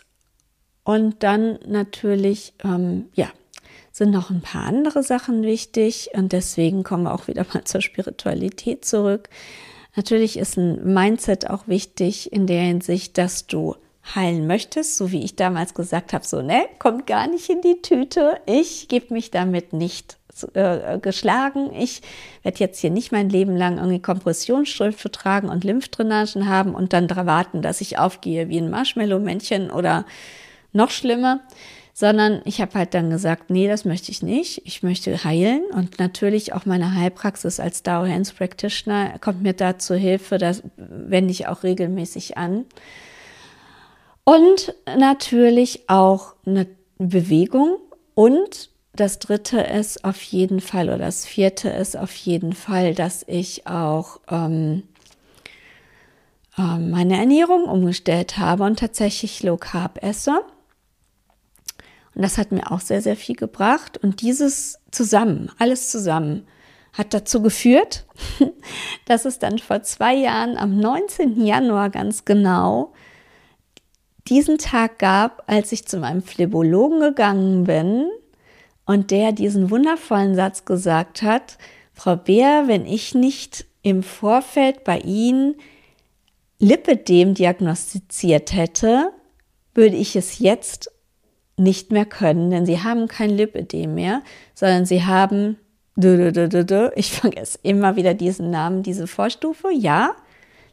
Und 0.85 1.23
dann 1.23 1.59
natürlich, 1.67 2.55
ähm, 2.65 3.09
ja, 3.15 3.29
sind 3.93 4.11
noch 4.11 4.31
ein 4.31 4.41
paar 4.41 4.65
andere 4.65 5.03
Sachen 5.03 5.43
wichtig 5.43 6.11
und 6.15 6.33
deswegen 6.33 6.85
kommen 6.85 7.03
wir 7.03 7.15
auch 7.15 7.27
wieder 7.27 7.45
mal 7.53 7.65
zur 7.65 7.81
Spiritualität 7.81 8.85
zurück. 8.85 9.29
Natürlich 9.97 10.39
ist 10.39 10.57
ein 10.57 10.95
Mindset 10.95 11.51
auch 11.51 11.67
wichtig 11.67 12.33
in 12.33 12.47
der 12.47 12.63
Hinsicht, 12.63 13.19
dass 13.19 13.47
du 13.49 13.75
heilen 14.15 14.47
möchtest, 14.47 14.97
so 14.97 15.11
wie 15.11 15.25
ich 15.25 15.37
damals 15.37 15.75
gesagt 15.75 16.13
habe, 16.13 16.25
so, 16.25 16.41
ne, 16.41 16.67
kommt 16.79 17.07
gar 17.07 17.27
nicht 17.27 17.51
in 17.51 17.61
die 17.61 17.83
Tüte. 17.83 18.41
Ich 18.47 18.89
gebe 18.89 19.13
mich 19.13 19.31
damit 19.31 19.73
nicht 19.73 20.18
äh, 20.45 20.99
geschlagen. 21.01 21.71
Ich 21.75 22.03
werde 22.43 22.59
jetzt 22.59 22.81
hier 22.81 22.91
nicht 22.91 23.13
mein 23.13 23.29
Leben 23.29 23.57
lang 23.57 23.79
irgendwie 23.79 24.01
Kompressionsstrümpfe 24.01 25.11
tragen 25.11 25.49
und 25.49 25.65
Lymphdrainagen 25.65 26.49
haben 26.49 26.75
und 26.75 26.93
dann 26.93 27.09
warten, 27.09 27.63
dass 27.63 27.81
ich 27.81 27.99
aufgehe 27.99 28.49
wie 28.49 28.59
ein 28.59 28.71
Marshmallow-Männchen 28.71 29.71
oder 29.71 30.05
noch 30.73 30.91
schlimmer 30.91 31.41
sondern 31.99 32.43
ich 32.45 32.61
habe 32.61 32.79
halt 32.79 32.95
dann 32.95 33.11
gesagt, 33.11 33.51
nee, 33.51 33.67
das 33.67 33.85
möchte 33.85 34.13
ich 34.13 34.23
nicht. 34.23 34.63
Ich 34.65 34.85
möchte 34.85 35.25
heilen 35.25 35.65
und 35.73 35.99
natürlich 35.99 36.53
auch 36.53 36.65
meine 36.65 36.95
Heilpraxis 36.95 37.59
als 37.59 37.83
Dao 37.83 38.07
Hands 38.07 38.33
Practitioner 38.33 39.19
kommt 39.19 39.43
mir 39.43 39.53
da 39.53 39.79
zur 39.79 39.97
Hilfe, 39.97 40.39
das 40.39 40.63
wende 40.77 41.33
ich 41.33 41.49
auch 41.49 41.65
regelmäßig 41.65 42.39
an. 42.39 42.67
Und 44.23 44.77
natürlich 44.97 45.89
auch 45.89 46.35
eine 46.47 46.69
Bewegung 46.99 47.79
und 48.15 48.71
das 48.95 49.19
dritte 49.19 49.61
ist 49.61 50.05
auf 50.05 50.21
jeden 50.23 50.61
Fall 50.61 50.89
oder 50.89 50.99
das 50.99 51.25
vierte 51.27 51.69
ist 51.69 51.97
auf 51.97 52.15
jeden 52.15 52.53
Fall, 52.53 52.95
dass 52.95 53.25
ich 53.27 53.67
auch 53.67 54.21
ähm, 54.29 54.85
ähm 56.59 56.91
meine 56.91 57.17
Ernährung 57.19 57.65
umgestellt 57.65 58.39
habe 58.39 58.65
und 58.65 58.79
tatsächlich 58.79 59.43
Low 59.43 59.57
Carb 59.57 60.03
esse. 60.03 60.41
Und 62.15 62.23
das 62.23 62.39
hat 62.39 62.51
mir 62.51 62.73
auch 62.73 62.81
sehr, 62.81 63.01
sehr 63.01 63.15
viel 63.15 63.37
gebracht. 63.37 63.99
Und 63.99 64.23
dieses 64.23 64.81
zusammen, 64.91 65.53
alles 65.59 65.91
zusammen, 65.91 66.49
hat 66.93 67.15
dazu 67.15 67.41
geführt, 67.43 68.07
dass 69.05 69.25
es 69.25 69.39
dann 69.39 69.59
vor 69.61 69.83
zwei 69.85 70.15
Jahren 70.15 70.57
am 70.57 70.77
19. 70.77 71.47
Januar 71.47 71.91
ganz 71.91 72.25
genau 72.25 72.93
diesen 74.27 74.59
Tag 74.59 74.99
gab, 74.99 75.45
als 75.47 75.71
ich 75.71 75.87
zu 75.87 75.99
meinem 75.99 76.23
Phlebologen 76.23 76.99
gegangen 76.99 77.65
bin 77.65 78.11
und 78.89 79.11
der 79.11 79.33
diesen 79.33 79.71
wundervollen 79.71 80.35
Satz 80.35 80.65
gesagt 80.65 81.21
hat, 81.21 81.59
Frau 81.93 82.17
Beer, 82.17 82.65
wenn 82.69 82.87
ich 82.87 83.15
nicht 83.15 83.67
im 83.83 84.03
Vorfeld 84.03 84.83
bei 84.83 84.99
Ihnen 85.01 85.57
Lipidem 86.59 87.35
diagnostiziert 87.35 88.55
hätte, 88.55 89.13
würde 89.75 89.95
ich 89.95 90.17
es 90.17 90.39
jetzt 90.39 90.91
nicht 91.59 91.93
mehr 91.93 92.07
können, 92.07 92.51
denn 92.51 92.65
sie 92.65 92.83
haben 92.83 93.09
kein 93.09 93.29
Lipödem 93.29 93.95
mehr, 93.95 94.23
sondern 94.55 94.87
sie 94.87 95.05
haben, 95.05 95.59
ich 95.97 97.13
vergesse 97.13 97.59
immer 97.63 97.97
wieder 97.97 98.15
diesen 98.15 98.51
Namen, 98.51 98.83
diese 98.83 99.07
Vorstufe. 99.07 99.69
Ja, 99.71 100.17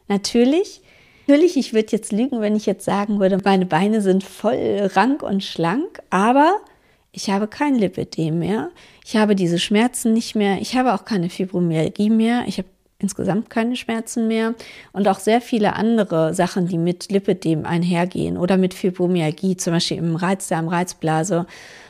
natürlich. 0.08 0.80
Natürlich, 1.26 1.58
ich 1.58 1.74
würde 1.74 1.88
jetzt 1.90 2.12
lügen, 2.12 2.40
wenn 2.40 2.56
ich 2.56 2.64
jetzt 2.64 2.84
sagen 2.84 3.20
würde, 3.20 3.38
meine 3.44 3.66
Beine 3.66 4.00
sind 4.00 4.24
voll 4.24 4.88
rank 4.94 5.22
und 5.22 5.44
schlank, 5.44 6.00
aber 6.08 6.60
ich 7.16 7.30
habe 7.30 7.48
kein 7.48 7.76
Lipödem 7.76 8.38
mehr. 8.38 8.70
Ich 9.02 9.16
habe 9.16 9.34
diese 9.34 9.58
Schmerzen 9.58 10.12
nicht 10.12 10.34
mehr. 10.34 10.60
Ich 10.60 10.76
habe 10.76 10.92
auch 10.92 11.06
keine 11.06 11.30
Fibromyalgie 11.30 12.10
mehr. 12.10 12.44
Ich 12.46 12.58
habe 12.58 12.68
insgesamt 12.98 13.48
keine 13.48 13.74
Schmerzen 13.74 14.28
mehr 14.28 14.54
und 14.92 15.08
auch 15.08 15.18
sehr 15.18 15.40
viele 15.40 15.76
andere 15.76 16.34
Sachen, 16.34 16.68
die 16.68 16.76
mit 16.76 17.10
Lipidem 17.10 17.64
einhergehen 17.64 18.36
oder 18.36 18.58
mit 18.58 18.74
Fibromyalgie, 18.74 19.56
zum 19.56 19.72
Beispiel 19.72 19.96
im 19.96 20.14
Reizdarm, 20.14 20.68
Reizblase 20.68 21.46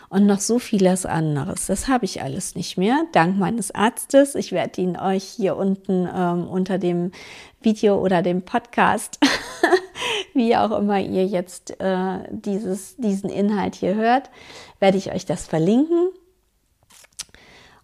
und 0.08 0.26
noch 0.26 0.38
so 0.38 0.60
vieles 0.60 1.04
anderes. 1.04 1.66
Das 1.66 1.88
habe 1.88 2.04
ich 2.04 2.22
alles 2.22 2.54
nicht 2.54 2.78
mehr, 2.78 3.02
dank 3.10 3.36
meines 3.36 3.74
Arztes. 3.74 4.36
Ich 4.36 4.52
werde 4.52 4.80
ihn 4.80 4.96
euch 4.96 5.24
hier 5.24 5.56
unten 5.56 6.08
ähm, 6.14 6.46
unter 6.46 6.78
dem 6.78 7.10
Video 7.66 8.00
oder 8.00 8.22
dem 8.22 8.42
Podcast, 8.42 9.18
wie 10.34 10.56
auch 10.56 10.70
immer 10.70 11.00
ihr 11.00 11.26
jetzt 11.26 11.78
äh, 11.80 12.20
dieses, 12.30 12.96
diesen 12.96 13.28
Inhalt 13.28 13.74
hier 13.74 13.96
hört, 13.96 14.30
werde 14.78 14.96
ich 14.96 15.12
euch 15.12 15.26
das 15.26 15.46
verlinken. 15.46 16.10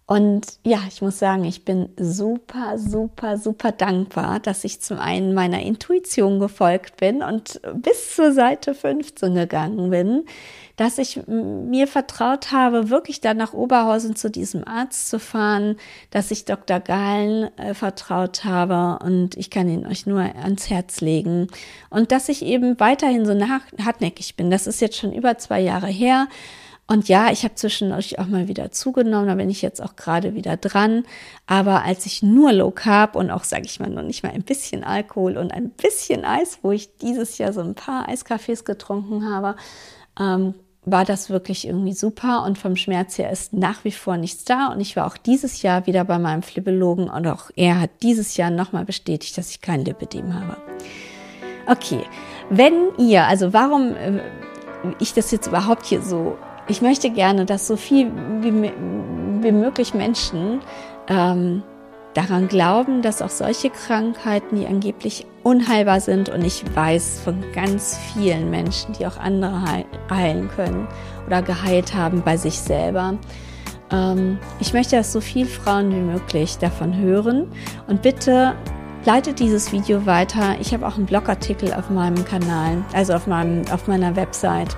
Und 0.05 0.59
ja, 0.65 0.79
ich 0.89 1.01
muss 1.01 1.17
sagen, 1.17 1.45
ich 1.45 1.63
bin 1.63 1.87
super, 1.97 2.77
super, 2.77 3.37
super 3.37 3.71
dankbar, 3.71 4.41
dass 4.41 4.65
ich 4.65 4.81
zum 4.81 4.99
einen 4.99 5.33
meiner 5.33 5.61
Intuition 5.61 6.41
gefolgt 6.41 6.97
bin 6.97 7.23
und 7.23 7.61
bis 7.75 8.13
zur 8.13 8.33
Seite 8.33 8.75
15 8.75 9.33
gegangen 9.33 9.91
bin, 9.91 10.25
dass 10.75 10.97
ich 10.97 11.25
mir 11.27 11.87
vertraut 11.87 12.51
habe, 12.51 12.89
wirklich 12.89 13.21
dann 13.21 13.37
nach 13.37 13.53
Oberhausen 13.53 14.17
zu 14.17 14.29
diesem 14.29 14.67
Arzt 14.67 15.09
zu 15.09 15.19
fahren, 15.19 15.77
dass 16.09 16.31
ich 16.31 16.43
Dr. 16.43 16.81
Gahlen 16.81 17.57
äh, 17.57 17.73
vertraut 17.73 18.43
habe 18.43 19.03
und 19.05 19.37
ich 19.37 19.49
kann 19.49 19.69
ihn 19.69 19.85
euch 19.85 20.05
nur 20.05 20.19
ans 20.19 20.69
Herz 20.69 20.99
legen 20.99 21.47
und 21.89 22.11
dass 22.11 22.27
ich 22.27 22.43
eben 22.43 22.77
weiterhin 22.79 23.25
so 23.25 23.33
hartnäckig 23.85 24.35
bin. 24.35 24.51
Das 24.51 24.67
ist 24.67 24.81
jetzt 24.81 24.97
schon 24.97 25.13
über 25.13 25.37
zwei 25.37 25.61
Jahre 25.61 25.87
her 25.87 26.27
und 26.85 27.07
ja, 27.07 27.31
ich 27.31 27.43
habe 27.43 27.55
zwischendurch 27.55 28.19
auch 28.19 28.27
mal 28.27 28.49
wieder 28.49 28.71
zugenommen, 28.71 29.27
da 29.27 29.35
bin 29.35 29.49
ich 29.49 29.61
jetzt 29.61 29.81
auch 29.81 29.95
gerade 29.95 30.35
wieder 30.35 30.57
dran. 30.57 31.05
Aber 31.47 31.83
als 31.83 32.05
ich 32.05 32.21
nur 32.23 32.51
Low 32.51 32.71
Carb 32.71 33.15
und 33.15 33.31
auch, 33.31 33.45
sage 33.45 33.65
ich 33.65 33.79
mal, 33.79 33.89
noch 33.89 34.03
nicht 34.03 34.23
mal 34.23 34.33
ein 34.33 34.43
bisschen 34.43 34.83
Alkohol 34.83 35.37
und 35.37 35.53
ein 35.53 35.69
bisschen 35.69 36.25
Eis, 36.25 36.59
wo 36.61 36.71
ich 36.71 36.97
dieses 36.97 37.37
Jahr 37.37 37.53
so 37.53 37.61
ein 37.61 37.75
paar 37.75 38.09
Eiskaffees 38.09 38.65
getrunken 38.65 39.29
habe, 39.29 39.55
ähm, 40.19 40.55
war 40.85 41.05
das 41.05 41.29
wirklich 41.29 41.65
irgendwie 41.65 41.93
super 41.93 42.43
und 42.43 42.57
vom 42.57 42.75
Schmerz 42.75 43.17
her 43.17 43.31
ist 43.31 43.53
nach 43.53 43.85
wie 43.85 43.91
vor 43.91 44.17
nichts 44.17 44.43
da. 44.43 44.67
Und 44.67 44.81
ich 44.81 44.97
war 44.97 45.07
auch 45.07 45.15
dieses 45.15 45.61
Jahr 45.61 45.87
wieder 45.87 46.03
bei 46.03 46.19
meinem 46.19 46.43
Flibologen 46.43 47.09
und 47.09 47.25
auch 47.27 47.49
er 47.55 47.79
hat 47.79 47.91
dieses 48.01 48.35
Jahr 48.35 48.51
nochmal 48.51 48.83
bestätigt, 48.83 49.37
dass 49.37 49.51
ich 49.51 49.61
kein 49.61 49.85
Lipidem 49.85 50.33
habe. 50.33 50.57
Okay, 51.65 52.01
wenn 52.49 52.73
ihr, 52.97 53.23
also 53.23 53.53
warum 53.53 53.95
äh, 53.95 54.21
ich 54.99 55.13
das 55.13 55.31
jetzt 55.31 55.47
überhaupt 55.47 55.85
hier 55.85 56.01
so 56.01 56.37
ich 56.67 56.81
möchte 56.81 57.09
gerne, 57.09 57.45
dass 57.45 57.67
so 57.67 57.75
viel 57.75 58.11
wie, 58.41 58.71
wie 59.41 59.51
möglich 59.51 59.93
Menschen 59.93 60.61
ähm, 61.07 61.63
daran 62.13 62.47
glauben, 62.47 63.01
dass 63.01 63.21
auch 63.21 63.29
solche 63.29 63.69
Krankheiten, 63.69 64.55
die 64.55 64.67
angeblich 64.67 65.25
unheilbar 65.43 65.99
sind, 65.99 66.29
und 66.29 66.43
ich 66.45 66.63
weiß 66.75 67.21
von 67.23 67.43
ganz 67.53 67.97
vielen 68.13 68.49
Menschen, 68.49 68.93
die 68.93 69.05
auch 69.07 69.17
andere 69.17 69.61
heilen 70.09 70.49
können 70.55 70.87
oder 71.27 71.41
geheilt 71.41 71.93
haben 71.93 72.21
bei 72.23 72.37
sich 72.37 72.59
selber. 72.59 73.15
Ähm, 73.91 74.37
ich 74.59 74.73
möchte, 74.73 74.95
dass 74.95 75.11
so 75.11 75.21
viele 75.21 75.47
Frauen 75.47 75.91
wie 75.91 76.11
möglich 76.11 76.57
davon 76.59 76.95
hören 76.95 77.51
und 77.87 78.01
bitte 78.01 78.55
leitet 79.05 79.39
dieses 79.39 79.73
Video 79.73 80.05
weiter. 80.05 80.55
Ich 80.61 80.73
habe 80.73 80.87
auch 80.87 80.95
einen 80.95 81.05
Blogartikel 81.05 81.73
auf 81.73 81.89
meinem 81.89 82.23
Kanal, 82.23 82.85
also 82.93 83.13
auf, 83.13 83.27
meinem, 83.27 83.63
auf 83.71 83.87
meiner 83.87 84.15
Website. 84.15 84.77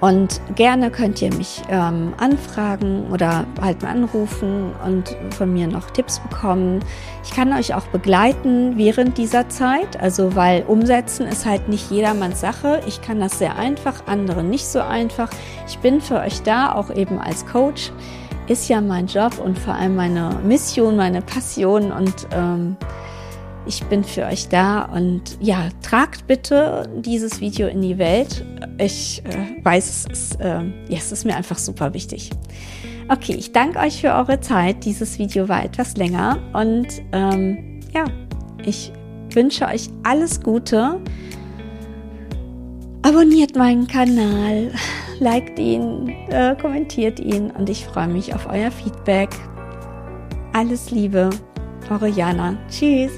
Und 0.00 0.40
gerne 0.54 0.92
könnt 0.92 1.20
ihr 1.20 1.34
mich 1.34 1.62
ähm, 1.68 2.14
anfragen 2.18 3.08
oder 3.10 3.46
halt 3.60 3.82
mal 3.82 3.90
anrufen 3.90 4.72
und 4.84 5.16
von 5.34 5.52
mir 5.52 5.66
noch 5.66 5.90
Tipps 5.90 6.20
bekommen. 6.20 6.84
Ich 7.24 7.32
kann 7.32 7.52
euch 7.52 7.74
auch 7.74 7.86
begleiten 7.88 8.76
während 8.76 9.18
dieser 9.18 9.48
Zeit, 9.48 10.00
also 10.00 10.36
weil 10.36 10.62
umsetzen 10.68 11.26
ist 11.26 11.46
halt 11.46 11.68
nicht 11.68 11.90
jedermanns 11.90 12.40
Sache. 12.40 12.80
Ich 12.86 13.02
kann 13.02 13.18
das 13.18 13.40
sehr 13.40 13.56
einfach, 13.56 14.06
andere 14.06 14.44
nicht 14.44 14.66
so 14.66 14.80
einfach. 14.80 15.30
Ich 15.66 15.78
bin 15.78 16.00
für 16.00 16.20
euch 16.20 16.42
da, 16.42 16.72
auch 16.72 16.90
eben 16.94 17.18
als 17.18 17.44
Coach. 17.44 17.90
Ist 18.46 18.68
ja 18.68 18.80
mein 18.80 19.08
Job 19.08 19.38
und 19.38 19.58
vor 19.58 19.74
allem 19.74 19.96
meine 19.96 20.30
Mission, 20.44 20.96
meine 20.96 21.22
Passion 21.22 21.90
und 21.90 22.28
ähm, 22.32 22.76
Ich 23.68 23.84
bin 23.84 24.02
für 24.02 24.24
euch 24.24 24.48
da 24.48 24.86
und 24.86 25.36
ja, 25.40 25.68
tragt 25.82 26.26
bitte 26.26 26.88
dieses 26.96 27.38
Video 27.42 27.68
in 27.68 27.82
die 27.82 27.98
Welt. 27.98 28.42
Ich 28.78 29.22
äh, 29.26 29.62
weiß, 29.62 30.06
es 30.06 30.06
ist, 30.06 30.40
äh, 30.40 30.62
ja, 30.88 30.96
es 30.96 31.12
ist 31.12 31.26
mir 31.26 31.36
einfach 31.36 31.58
super 31.58 31.92
wichtig. 31.92 32.30
Okay, 33.10 33.34
ich 33.34 33.52
danke 33.52 33.78
euch 33.78 34.00
für 34.00 34.14
eure 34.14 34.40
Zeit. 34.40 34.86
Dieses 34.86 35.18
Video 35.18 35.50
war 35.50 35.62
etwas 35.62 35.98
länger 35.98 36.38
und 36.54 36.86
ähm, 37.12 37.80
ja, 37.92 38.06
ich 38.64 38.90
wünsche 39.34 39.66
euch 39.66 39.90
alles 40.02 40.40
Gute. 40.40 40.98
Abonniert 43.02 43.54
meinen 43.54 43.86
Kanal, 43.86 44.72
liked 45.20 45.58
ihn, 45.58 46.08
äh, 46.30 46.56
kommentiert 46.58 47.20
ihn 47.20 47.50
und 47.50 47.68
ich 47.68 47.84
freue 47.84 48.08
mich 48.08 48.34
auf 48.34 48.46
euer 48.50 48.70
Feedback. 48.70 49.28
Alles 50.54 50.90
Liebe, 50.90 51.28
eure 51.90 52.08
Jana. 52.08 52.56
Tschüss. 52.70 53.12